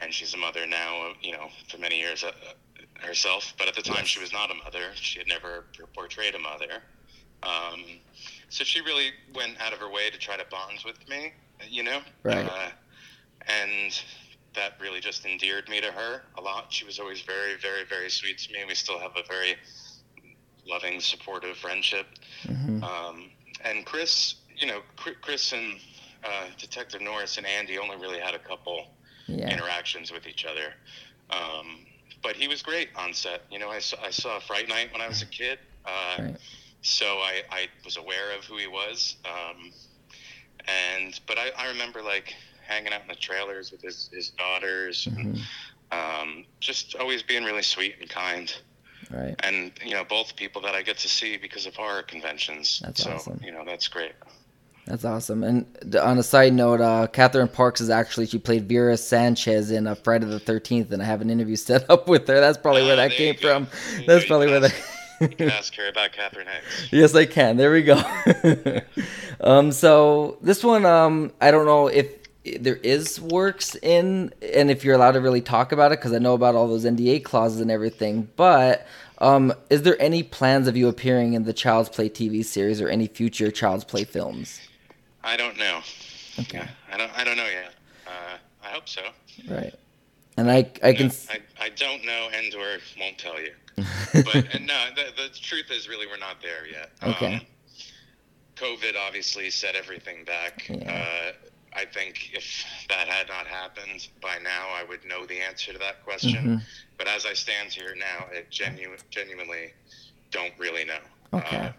and 0.00 0.12
she's 0.14 0.34
a 0.34 0.36
mother 0.36 0.66
now, 0.66 1.12
you 1.22 1.32
know, 1.32 1.50
for 1.68 1.78
many 1.78 1.98
years 1.98 2.24
uh, 2.24 2.32
herself. 3.00 3.52
But 3.58 3.68
at 3.68 3.74
the 3.74 3.82
time, 3.82 3.96
Yes. 3.98 4.08
she 4.08 4.20
was 4.20 4.32
not 4.32 4.50
a 4.50 4.54
mother. 4.54 4.92
She 4.94 5.18
had 5.18 5.28
never 5.28 5.66
portrayed 5.94 6.34
a 6.34 6.38
mother. 6.38 6.82
Um, 7.42 7.84
so 8.48 8.64
she 8.64 8.80
really 8.82 9.12
went 9.34 9.60
out 9.60 9.72
of 9.72 9.78
her 9.78 9.88
way 9.90 10.10
to 10.10 10.18
try 10.18 10.36
to 10.36 10.44
bond 10.50 10.82
with 10.84 11.06
me, 11.08 11.32
you 11.68 11.82
know? 11.82 12.02
Right. 12.22 12.46
Uh, 12.46 12.70
and 13.46 14.02
that 14.54 14.74
really 14.80 15.00
just 15.00 15.24
endeared 15.24 15.68
me 15.68 15.80
to 15.80 15.90
her 15.92 16.22
a 16.36 16.40
lot. 16.40 16.72
She 16.72 16.84
was 16.84 16.98
always 16.98 17.22
very, 17.22 17.56
very, 17.56 17.84
very 17.84 18.10
sweet 18.10 18.38
to 18.38 18.52
me. 18.52 18.64
We 18.66 18.74
still 18.74 18.98
have 18.98 19.16
a 19.16 19.22
very 19.22 19.56
loving, 20.66 21.00
supportive 21.00 21.56
friendship. 21.56 22.06
Mhm. 22.44 22.82
Um, 22.82 23.30
and 23.64 23.84
Chris, 23.86 24.34
you 24.60 24.66
know, 24.66 24.80
Chris 25.22 25.52
and 25.52 25.74
uh, 26.24 26.46
Detective 26.58 27.00
Norris 27.00 27.38
and 27.38 27.46
Andy 27.46 27.78
only 27.78 27.96
really 27.96 28.18
had 28.20 28.34
a 28.34 28.38
couple 28.38 28.84
Yeah. 29.26 29.50
interactions 29.50 30.10
with 30.12 30.26
each 30.26 30.44
other. 30.44 30.74
Um, 31.30 31.86
but 32.22 32.36
he 32.36 32.48
was 32.48 32.62
great 32.62 32.88
on 32.96 33.14
set. 33.14 33.42
You 33.50 33.58
know, 33.58 33.70
I 33.70 33.78
saw, 33.78 33.96
I 34.04 34.10
saw 34.10 34.38
Fright 34.40 34.68
Night 34.68 34.92
when 34.92 35.00
I 35.00 35.08
was 35.08 35.22
a 35.22 35.26
kid. 35.26 35.58
Uh, 35.84 36.16
Right. 36.22 36.36
So 36.82 37.06
I, 37.06 37.42
I 37.50 37.68
was 37.84 37.96
aware 37.98 38.36
of 38.36 38.44
who 38.44 38.56
he 38.56 38.66
was. 38.66 39.16
Um, 39.24 39.72
and, 40.66 41.18
but 41.26 41.38
I, 41.38 41.50
I 41.56 41.68
remember 41.68 42.02
like 42.02 42.34
hanging 42.66 42.92
out 42.92 43.02
in 43.02 43.08
the 43.08 43.14
trailers 43.14 43.70
with 43.72 43.82
his, 43.82 44.08
his 44.12 44.30
daughters 44.30 45.06
and 45.06 45.36
Mhm. 45.36 45.42
um, 45.92 46.44
just 46.60 46.94
always 46.96 47.22
being 47.22 47.44
really 47.44 47.62
sweet 47.62 47.96
and 48.00 48.08
kind 48.08 48.52
Right. 49.10 49.34
and 49.42 49.72
you 49.84 49.94
know 49.94 50.04
both 50.04 50.36
people 50.36 50.62
that 50.62 50.74
I 50.76 50.82
get 50.82 50.98
to 50.98 51.08
see 51.08 51.36
because 51.36 51.66
of 51.66 51.74
horror 51.74 52.02
conventions. 52.04 52.80
That's 52.84 53.02
so 53.02 53.12
awesome. 53.14 53.40
you 53.42 53.50
know 53.50 53.64
that's 53.64 53.88
great. 53.88 54.12
That's 54.90 55.04
awesome. 55.04 55.44
And 55.44 55.94
on 55.94 56.18
a 56.18 56.22
side 56.24 56.52
note, 56.52 56.80
uh, 56.80 57.06
Catherine 57.06 57.46
Parks 57.46 57.80
is 57.80 57.90
actually 57.90 58.26
she 58.26 58.40
played 58.40 58.68
Vera 58.68 58.96
Sanchez 58.96 59.70
in 59.70 59.86
uh, 59.86 59.94
Friday 59.94 60.26
the 60.26 60.40
Thirteenth, 60.40 60.90
and 60.90 61.00
I 61.00 61.04
have 61.04 61.20
an 61.20 61.30
interview 61.30 61.54
set 61.70 61.88
up 61.88 62.08
with 62.08 62.26
her. 62.26 62.40
That's 62.40 62.58
probably 62.58 62.82
where 62.82 62.94
Ah, 62.94 62.96
that 63.08 63.12
came 63.12 63.36
from. 63.36 63.68
That's 64.06 64.26
probably 64.26 64.48
where 64.48 64.60
that. 64.60 64.74
You 65.20 65.28
can 65.28 65.50
ask 65.50 65.74
her 65.74 65.86
about 65.86 66.12
Catherine 66.12 66.46
Hicks. 66.46 66.88
yes, 66.92 67.14
I 67.14 67.26
can. 67.26 67.58
There 67.58 67.70
we 67.70 67.82
go. 67.82 68.02
um, 69.42 69.70
so 69.70 70.38
this 70.40 70.64
one, 70.64 70.86
um, 70.86 71.30
I 71.42 71.50
don't 71.50 71.66
know 71.66 71.88
if 71.88 72.08
there 72.58 72.76
is 72.76 73.20
works 73.20 73.74
in, 73.82 74.32
and 74.40 74.70
if 74.70 74.82
you're 74.82 74.94
allowed 74.94 75.12
to 75.12 75.20
really 75.20 75.42
talk 75.42 75.72
about 75.72 75.92
it, 75.92 75.98
because 75.98 76.14
I 76.14 76.18
know 76.18 76.32
about 76.32 76.54
all 76.54 76.66
those 76.68 76.86
NDA 76.86 77.22
clauses 77.22 77.60
and 77.60 77.70
everything. 77.70 78.30
But 78.36 78.86
um, 79.18 79.52
is 79.68 79.82
there 79.82 80.00
any 80.00 80.22
plans 80.22 80.66
of 80.68 80.74
you 80.74 80.88
appearing 80.88 81.34
in 81.34 81.44
the 81.44 81.52
Child's 81.52 81.90
Play 81.90 82.08
TV 82.08 82.42
series 82.42 82.80
or 82.80 82.88
any 82.88 83.06
future 83.06 83.50
Child's 83.50 83.84
Play 83.84 84.04
films? 84.04 84.58
I 85.22 85.36
don't 85.36 85.58
know. 85.58 85.80
Okay. 86.38 86.58
Yeah, 86.58 86.68
I 86.92 86.96
don't. 86.96 87.18
I 87.18 87.24
don't 87.24 87.36
know 87.36 87.46
yet. 87.48 87.74
Uh, 88.06 88.36
I 88.64 88.68
hope 88.68 88.88
so. 88.88 89.02
Right. 89.48 89.74
And 90.36 90.50
I, 90.50 90.70
I 90.82 90.92
can. 90.92 91.08
No, 91.08 91.12
I, 91.30 91.64
I 91.64 91.68
don't 91.70 92.04
know, 92.04 92.28
and 92.32 92.54
or 92.54 92.78
won't 92.98 93.18
tell 93.18 93.40
you. 93.40 93.52
But 94.12 94.54
and 94.54 94.66
no, 94.66 94.86
the, 94.96 95.22
the 95.22 95.28
truth 95.30 95.70
is 95.70 95.88
really 95.88 96.06
we're 96.06 96.18
not 96.18 96.42
there 96.42 96.66
yet. 96.66 96.90
Okay. 97.02 97.36
Um, 97.36 97.40
COVID 98.56 98.94
obviously 98.98 99.50
set 99.50 99.74
everything 99.74 100.24
back. 100.24 100.68
Yeah. 100.68 100.92
Uh, 100.92 101.32
I 101.72 101.84
think 101.84 102.30
if 102.34 102.64
that 102.88 103.06
had 103.08 103.28
not 103.28 103.46
happened 103.46 104.08
by 104.20 104.38
now, 104.42 104.68
I 104.74 104.84
would 104.84 105.04
know 105.04 105.24
the 105.24 105.38
answer 105.40 105.72
to 105.72 105.78
that 105.78 106.04
question. 106.04 106.34
Mm-hmm. 106.34 106.56
But 106.98 107.06
as 107.08 107.24
I 107.24 107.32
stand 107.32 107.72
here 107.72 107.94
now, 107.96 108.26
I 108.32 108.42
genu- 108.50 108.96
genuinely 109.10 109.72
don't 110.30 110.52
really 110.58 110.84
know 110.84 110.98
Okay. 111.38 111.56
uh, 111.58 111.72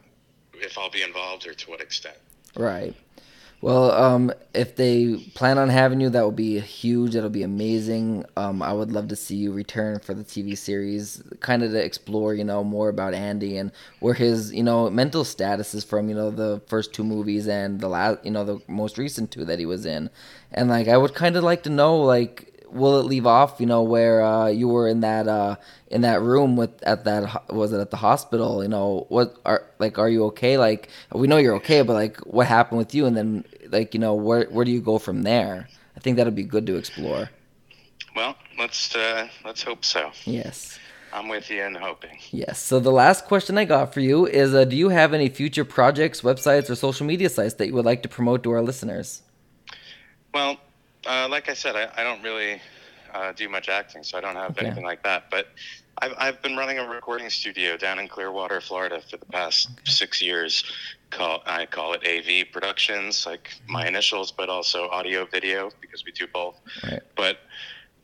if 0.55 0.77
I'll 0.77 0.89
be 0.89 1.01
involved 1.03 1.45
or 1.45 1.53
to 1.53 1.69
what 1.69 1.81
extent. 1.81 2.15
Right. 2.55 2.95
Well, 3.61 3.91
um, 3.91 4.33
if 4.55 4.75
they 4.75 5.17
plan 5.35 5.59
on 5.59 5.69
having 5.69 6.01
you, 6.01 6.09
that 6.09 6.23
will 6.23 6.31
be 6.31 6.59
huge. 6.59 7.13
That'll 7.13 7.29
be 7.29 7.43
amazing. 7.43 8.25
Um, 8.35 8.63
I 8.63 8.73
would 8.73 8.91
love 8.91 9.07
to 9.09 9.15
see 9.15 9.35
you 9.35 9.51
return 9.51 9.99
for 9.99 10.15
the 10.15 10.23
TV 10.23 10.55
series, 10.55 11.21
kind 11.41 11.61
of 11.61 11.69
to 11.71 11.83
explore, 11.83 12.33
you 12.33 12.43
know, 12.43 12.63
more 12.63 12.89
about 12.89 13.13
Andy 13.13 13.57
and 13.57 13.71
where 13.99 14.15
his, 14.15 14.51
you 14.51 14.63
know, 14.63 14.89
mental 14.89 15.23
status 15.23 15.75
is 15.75 15.83
from. 15.83 16.09
You 16.09 16.15
know, 16.15 16.31
the 16.31 16.59
first 16.65 16.91
two 16.91 17.03
movies 17.03 17.47
and 17.47 17.79
the 17.79 17.87
last, 17.87 18.25
you 18.25 18.31
know, 18.31 18.43
the 18.43 18.59
most 18.67 18.97
recent 18.97 19.29
two 19.29 19.45
that 19.45 19.59
he 19.59 19.67
was 19.67 19.85
in, 19.85 20.09
and 20.51 20.69
like 20.69 20.87
I 20.87 20.97
would 20.97 21.13
kind 21.13 21.35
of 21.35 21.43
like 21.43 21.63
to 21.63 21.69
know, 21.69 21.97
like, 21.97 22.47
will 22.71 22.99
it 22.99 23.03
leave 23.05 23.25
off, 23.27 23.55
you 23.59 23.65
know, 23.65 23.83
where 23.83 24.23
uh, 24.23 24.47
you 24.47 24.67
were 24.67 24.87
in 24.87 25.01
that 25.01 25.27
uh, 25.27 25.55
in 25.87 26.01
that 26.01 26.21
room 26.21 26.55
with 26.55 26.81
at 26.83 27.03
that 27.05 27.51
was 27.53 27.73
it 27.73 27.79
at 27.79 27.91
the 27.91 27.97
hospital? 27.97 28.63
You 28.63 28.69
know, 28.69 29.05
what 29.09 29.35
are 29.45 29.63
like, 29.79 29.97
are 29.99 30.09
you 30.09 30.25
okay? 30.25 30.57
Like, 30.57 30.89
we 31.13 31.27
know 31.27 31.37
you're 31.37 31.55
okay, 31.55 31.81
but 31.83 31.93
like, 31.93 32.17
what 32.19 32.47
happened 32.47 32.77
with 32.79 32.93
you? 32.95 33.05
And 33.05 33.15
then, 33.15 33.45
like, 33.71 33.93
you 33.93 33.99
know, 33.99 34.13
where 34.15 34.45
where 34.45 34.65
do 34.65 34.71
you 34.71 34.81
go 34.81 34.99
from 34.99 35.23
there? 35.23 35.67
I 35.95 35.99
think 35.99 36.17
that'll 36.17 36.31
be 36.33 36.43
good 36.43 36.65
to 36.67 36.75
explore. 36.77 37.29
Well, 38.15 38.35
let's 38.57 38.95
uh, 38.95 39.27
let's 39.45 39.63
hope 39.63 39.85
so. 39.85 40.11
Yes. 40.25 40.79
I'm 41.13 41.27
with 41.27 41.49
you 41.49 41.61
and 41.61 41.75
hoping. 41.75 42.17
Yes. 42.31 42.59
So 42.59 42.79
the 42.79 42.91
last 42.91 43.25
question 43.25 43.57
I 43.57 43.65
got 43.65 43.93
for 43.93 43.99
you 43.99 44.25
is: 44.25 44.53
uh, 44.53 44.63
Do 44.65 44.75
you 44.75 44.89
have 44.89 45.13
any 45.13 45.29
future 45.29 45.65
projects, 45.65 46.21
websites, 46.21 46.69
or 46.69 46.75
social 46.75 47.05
media 47.05 47.29
sites 47.29 47.55
that 47.55 47.67
you 47.67 47.73
would 47.73 47.85
like 47.85 48.03
to 48.03 48.09
promote 48.09 48.43
to 48.43 48.51
our 48.51 48.61
listeners? 48.61 49.21
Well, 50.33 50.57
uh, 51.05 51.27
like 51.29 51.49
I 51.49 51.53
said, 51.53 51.75
I, 51.75 51.89
I 51.97 52.03
don't 52.03 52.21
really 52.23 52.61
uh, 53.13 53.33
do 53.33 53.49
much 53.49 53.67
acting, 53.67 54.03
so 54.03 54.17
I 54.17 54.21
don't 54.21 54.35
have 54.35 54.51
Okay. 54.51 54.65
anything 54.65 54.85
like 54.85 55.03
that. 55.03 55.25
But 55.29 55.47
I've, 56.01 56.13
I've 56.17 56.41
been 56.41 56.57
running 56.57 56.79
a 56.79 56.87
recording 56.87 57.29
studio 57.29 57.77
down 57.77 57.99
in 57.99 58.07
Clearwater, 58.07 58.59
Florida, 58.59 59.01
for 59.01 59.17
the 59.17 59.25
past 59.27 59.69
six 59.85 60.21
years. 60.21 60.63
Call 61.11 61.43
I 61.45 61.65
call 61.65 61.93
it 61.93 62.01
AV 62.07 62.51
Productions, 62.51 63.25
like 63.25 63.51
my 63.67 63.87
initials, 63.87 64.31
but 64.31 64.49
also 64.49 64.89
audio 64.89 65.25
video 65.25 65.69
because 65.79 66.03
we 66.03 66.11
do 66.11 66.25
both. 66.33 66.59
Right. 66.83 67.01
But 67.15 67.39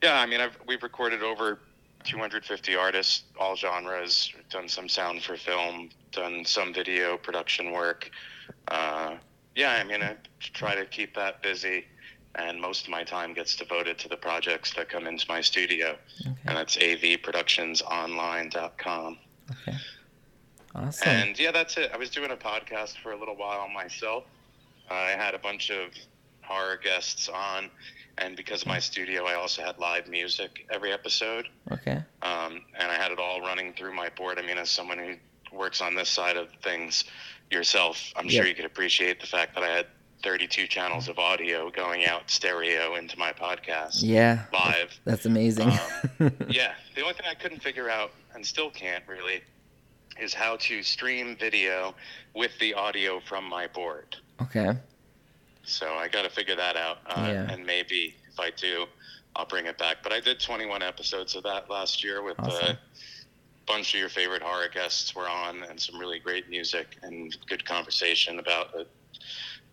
yeah, 0.04 0.20
I 0.20 0.26
mean, 0.28 0.42
I've, 0.42 0.58
we've 0.68 0.84
recorded 0.84 1.24
over 1.24 1.60
250 2.04 2.76
artists, 2.76 3.24
all 3.40 3.56
genres. 3.56 4.32
Done 4.50 4.68
some 4.68 4.88
sound 4.88 5.24
for 5.24 5.36
film, 5.36 5.90
done 6.12 6.46
some 6.46 6.74
video 6.74 7.18
production 7.18 7.72
work. 7.72 8.12
Uh, 8.68 9.16
yeah, 9.56 9.72
I 9.72 9.84
mean, 9.84 10.04
I 10.04 10.16
try 10.40 10.76
to 10.76 10.86
keep 10.86 11.16
that 11.16 11.42
busy, 11.42 11.86
and 12.38 12.62
most 12.62 12.84
of 12.86 12.91
my 12.91 13.04
time 13.04 13.34
gets 13.34 13.56
devoted 13.56 13.97
to 14.00 14.08
the 14.10 14.17
projects 14.17 14.73
that 14.76 14.89
come 14.89 15.08
into 15.08 15.26
my 15.28 15.41
studio, 15.41 15.97
Okay. 16.21 16.32
and 16.45 16.56
that's 16.58 16.78
avproductionsonline.com. 16.78 19.17
Okay. 19.52 19.78
Awesome. 20.76 21.10
And 21.10 21.39
yeah, 21.39 21.52
that's 21.52 21.78
it. 21.78 21.91
I 21.93 21.97
was 21.97 22.10
doing 22.10 22.32
a 22.32 22.36
podcast 22.36 22.97
for 23.02 23.12
a 23.12 23.17
little 23.17 23.36
while 23.36 23.67
myself. 23.69 24.23
I 24.89 25.10
had 25.12 25.34
a 25.34 25.39
bunch 25.39 25.69
of 25.71 25.89
horror 26.43 26.78
guests 26.82 27.28
on, 27.30 27.69
and 28.17 28.36
because 28.38 28.62
of 28.62 28.67
my 28.67 28.80
studio, 28.80 29.26
I 29.26 29.34
also 29.36 29.63
had 29.63 29.78
live 29.80 30.08
music 30.08 30.65
every 30.71 30.91
episode. 30.93 31.47
okay. 31.71 32.02
Um, 32.21 32.62
and 32.78 32.91
I 32.91 32.95
had 32.95 33.12
it 33.12 33.19
all 33.19 33.41
running 33.41 33.73
through 33.73 33.93
my 33.95 34.10
board. 34.10 34.38
I 34.39 34.43
mean, 34.43 34.58
as 34.58 34.69
someone 34.69 34.97
who 34.97 35.15
works 35.58 35.82
on 35.82 35.95
this 35.95 36.10
side 36.10 36.38
of 36.38 36.50
things 36.63 37.04
yourself, 37.52 38.12
I'm 38.15 38.30
sure 38.30 38.45
you 38.45 38.56
could 38.56 38.65
appreciate 38.65 39.19
the 39.21 39.28
fact 39.28 39.56
that 39.56 39.63
I 39.63 39.69
had 39.69 39.88
32 40.24 40.68
channels 40.68 41.08
of 41.08 41.20
audio 41.20 41.70
going 41.70 42.06
out 42.06 42.30
stereo 42.30 42.96
into 42.96 43.18
my 43.20 43.32
podcast 43.32 44.02
Yeah. 44.02 44.46
live. 44.52 45.00
That's 45.06 45.26
amazing. 45.26 45.70
Um, 46.20 46.32
Yeah, 46.50 46.74
the 46.96 47.02
only 47.02 47.14
thing 47.14 47.28
I 47.30 47.36
couldn't 47.36 47.62
figure 47.62 47.90
out, 47.90 48.12
and 48.34 48.46
still 48.46 48.70
can't 48.72 49.04
really, 49.08 49.42
is 50.20 50.34
how 50.34 50.56
to 50.58 50.82
stream 50.82 51.38
video 51.40 51.94
with 52.34 52.52
the 52.60 52.74
audio 52.74 53.20
from 53.20 53.46
my 53.48 53.68
board. 53.68 54.16
okay. 54.42 54.74
So 55.64 55.96
I 55.96 56.08
got 56.08 56.22
to 56.24 56.30
figure 56.30 56.56
that 56.56 56.78
out, 56.78 57.00
uh, 57.08 57.28
Yeah. 57.28 57.52
and 57.52 57.66
maybe 57.66 58.16
if 58.32 58.40
I 58.40 58.52
do, 58.52 58.86
I'll 59.36 59.46
bring 59.46 59.66
it 59.66 59.78
back. 59.78 59.98
But 60.02 60.14
I 60.14 60.20
did 60.22 60.40
21 60.40 60.82
episodes 60.82 61.36
of 61.36 61.44
that 61.44 61.70
last 61.70 62.04
year 62.04 62.24
with 62.24 62.40
Awesome. 62.40 62.70
a 62.76 62.80
bunch 63.68 63.94
of 63.94 64.00
your 64.00 64.08
favorite 64.10 64.42
horror 64.42 64.70
guests 64.74 65.14
were 65.14 65.28
on, 65.28 65.64
and 65.64 65.78
some 65.80 66.00
really 66.00 66.20
great 66.20 66.50
music 66.50 66.98
and 67.04 67.36
good 67.48 67.66
conversation 67.66 68.40
about 68.40 68.74
a 68.76 68.86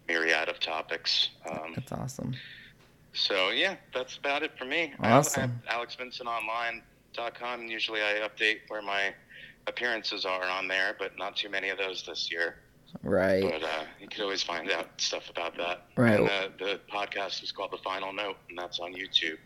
myriad 0.09 0.49
of 0.49 0.61
topics. 0.61 1.31
Um, 1.51 1.73
That's 1.75 1.93
awesome. 1.93 2.35
so 3.13 3.51
yeah, 3.51 3.77
that's 3.95 4.17
about 4.17 4.43
it 4.43 4.53
for 4.59 4.65
me. 4.65 4.93
Awesome. 5.01 5.61
I 5.69 5.73
have 5.73 5.89
AlexVincentOnline.com. 5.89 7.61
and 7.61 7.71
Usually 7.71 8.01
I 8.03 8.29
update 8.29 8.59
where 8.69 8.83
my 8.83 9.15
appearances 9.67 10.25
are 10.25 10.45
on 10.45 10.69
there, 10.69 10.95
but 10.99 11.17
not 11.19 11.37
too 11.37 11.49
many 11.49 11.71
of 11.71 11.79
those 11.79 12.05
this 12.05 12.31
year. 12.31 12.57
Right. 13.03 13.43
But 13.43 13.63
uh, 13.63 13.85
you 14.01 14.09
could 14.09 14.21
always 14.23 14.43
find 14.43 14.71
out 14.71 14.87
stuff 14.99 15.29
about 15.31 15.57
that. 15.57 15.87
Right. 15.97 16.21
And, 16.21 16.29
uh, 16.29 16.49
the 16.59 16.81
podcast 16.93 17.43
is 17.43 17.51
called 17.51 17.73
The 17.73 17.79
Final 17.79 18.13
Note, 18.13 18.37
and 18.49 18.59
that's 18.59 18.79
on 18.79 18.93
YouTube. 18.93 19.39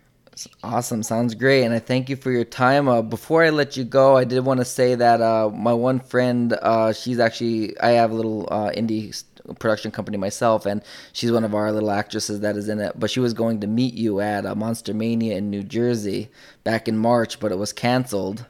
Awesome. 0.62 1.02
Sounds 1.02 1.34
great. 1.34 1.64
And 1.64 1.74
I 1.74 1.78
thank 1.78 2.08
you 2.08 2.16
for 2.16 2.30
your 2.30 2.44
time. 2.44 2.88
Uh, 2.88 3.02
before 3.02 3.42
I 3.44 3.50
let 3.50 3.76
you 3.76 3.84
go, 3.84 4.16
I 4.16 4.24
did 4.24 4.44
want 4.44 4.58
to 4.58 4.64
say 4.64 4.94
that 4.94 5.20
uh, 5.20 5.50
my 5.50 5.72
one 5.72 6.00
friend, 6.00 6.52
uh, 6.62 6.92
she's 6.92 7.18
actually, 7.18 7.78
I 7.80 7.90
have 7.90 8.10
a 8.10 8.14
little 8.14 8.48
uh, 8.50 8.70
indie 8.70 9.22
production 9.58 9.90
company 9.90 10.18
myself, 10.18 10.66
and 10.66 10.82
she's 11.12 11.32
one 11.32 11.42
of 11.44 11.54
our 11.54 11.72
little 11.72 11.90
actresses 11.90 12.40
that 12.40 12.56
is 12.56 12.68
in 12.68 12.78
it. 12.80 12.92
But 12.98 13.10
she 13.10 13.20
was 13.20 13.32
going 13.34 13.60
to 13.60 13.66
meet 13.66 13.94
you 13.94 14.20
at 14.20 14.44
a 14.44 14.54
Monster 14.54 14.92
Mania 14.94 15.36
in 15.36 15.50
New 15.50 15.62
Jersey 15.62 16.30
back 16.64 16.86
in 16.86 16.98
March, 16.98 17.40
but 17.40 17.50
it 17.50 17.56
was 17.58 17.72
canceled. 17.72 18.44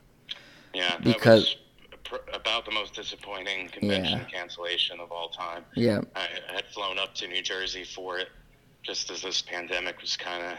Yeah, 0.75 0.97
Because- 0.99 1.57
pr- 2.05 2.17
about 2.35 2.65
the 2.65 2.73
most 2.73 2.95
disappointing 2.95 3.69
convention 3.69 4.19
Yeah. 4.19 4.25
cancellation 4.25 4.99
of 5.01 5.13
all 5.13 5.29
time. 5.29 5.65
Yeah, 5.75 6.01
I 6.17 6.27
had 6.53 6.67
flown 6.67 6.99
up 6.99 7.15
to 7.17 7.29
New 7.29 7.43
Jersey 7.43 7.85
for 7.85 8.19
it 8.19 8.29
just 8.83 9.11
as 9.11 9.23
this 9.23 9.41
pandemic 9.43 10.01
was 10.01 10.17
kind 10.17 10.43
of 10.43 10.59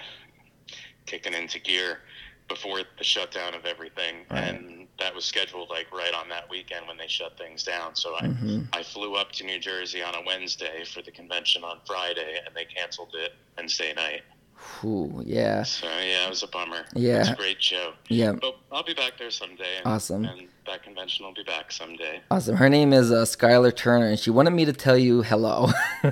kicking 1.09 1.33
into 1.33 1.59
gear 1.59 1.99
before 2.47 2.79
the 2.97 3.03
shutdown 3.03 3.53
of 3.53 3.65
everything. 3.65 4.25
Right. 4.31 4.43
And 4.43 4.87
that 4.99 5.13
was 5.13 5.23
scheduled 5.25 5.69
like 5.69 5.87
right 5.91 6.13
on 6.13 6.29
that 6.29 6.49
weekend 6.49 6.87
when 6.87 6.97
they 6.97 7.07
shut 7.07 7.37
things 7.37 7.63
down. 7.63 7.95
So 7.95 8.15
I, 8.15 8.21
Mhm. 8.23 8.67
I 8.73 8.83
flew 8.83 9.15
up 9.15 9.31
to 9.33 9.43
New 9.45 9.59
Jersey 9.59 10.01
on 10.01 10.15
a 10.15 10.21
Wednesday 10.25 10.83
for 10.85 11.01
the 11.01 11.11
convention 11.11 11.63
on 11.63 11.79
Friday 11.85 12.39
and 12.45 12.55
they 12.55 12.65
canceled 12.65 13.13
it 13.15 13.33
Wednesday 13.57 13.93
night. 13.93 14.21
Whew, 14.81 15.23
yeah, 15.25 15.63
So 15.63 15.87
yeah, 15.87 16.25
it 16.25 16.29
was 16.29 16.43
a 16.43 16.47
bummer. 16.47 16.83
Yeah. 16.93 17.21
It's 17.21 17.29
a 17.29 17.35
great 17.35 17.63
show. 17.63 17.93
yeah. 18.09 18.33
But 18.33 18.57
I'll 18.73 18.83
be 18.83 18.93
back 18.93 19.13
there 19.17 19.31
someday. 19.31 19.77
And, 19.77 19.85
Awesome. 19.87 20.25
And 20.25 20.47
that 20.65 20.83
convention 20.83 21.25
will 21.25 21.33
be 21.33 21.43
back 21.43 21.71
someday. 21.71 22.19
Awesome. 22.29 22.57
Her 22.57 22.67
name 22.67 22.91
is 22.91 23.09
uh, 23.09 23.23
Skylar 23.23 23.73
Turner, 23.73 24.07
and 24.07 24.19
she 24.19 24.31
wanted 24.31 24.51
me 24.51 24.65
to 24.65 24.73
tell 24.73 24.97
you 24.97 25.21
hello. 25.21 25.69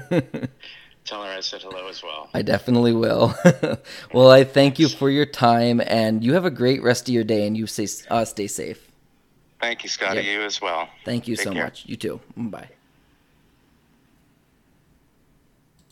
Tell 1.08 1.24
her 1.24 1.32
I 1.32 1.40
said 1.40 1.62
hello 1.62 1.88
as 1.88 2.04
well. 2.04 2.30
I 2.34 2.42
definitely 2.42 2.92
will. 2.92 3.34
well, 4.14 4.30
I 4.30 4.44
thank 4.44 4.78
you 4.78 4.90
for 4.90 5.10
your 5.10 5.26
time, 5.26 5.82
and 5.88 6.22
you 6.22 6.34
have 6.34 6.44
a 6.44 6.52
great 6.52 6.84
rest 6.84 7.08
of 7.08 7.14
your 7.14 7.24
day, 7.24 7.48
and 7.48 7.56
you 7.56 7.66
stay, 7.66 7.88
uh, 8.10 8.26
stay 8.26 8.48
safe. 8.48 8.92
Thank 9.62 9.84
you, 9.84 9.90
Scotty. 9.90 10.18
Yep. 10.18 10.26
You 10.26 10.42
as 10.44 10.62
well. 10.62 10.90
Thank 11.06 11.30
you 11.30 11.38
Take 11.38 11.46
so 11.46 11.54
care. 11.54 11.64
much. 11.64 11.86
You 11.86 11.96
too. 11.96 12.20
Bye. 12.36 12.70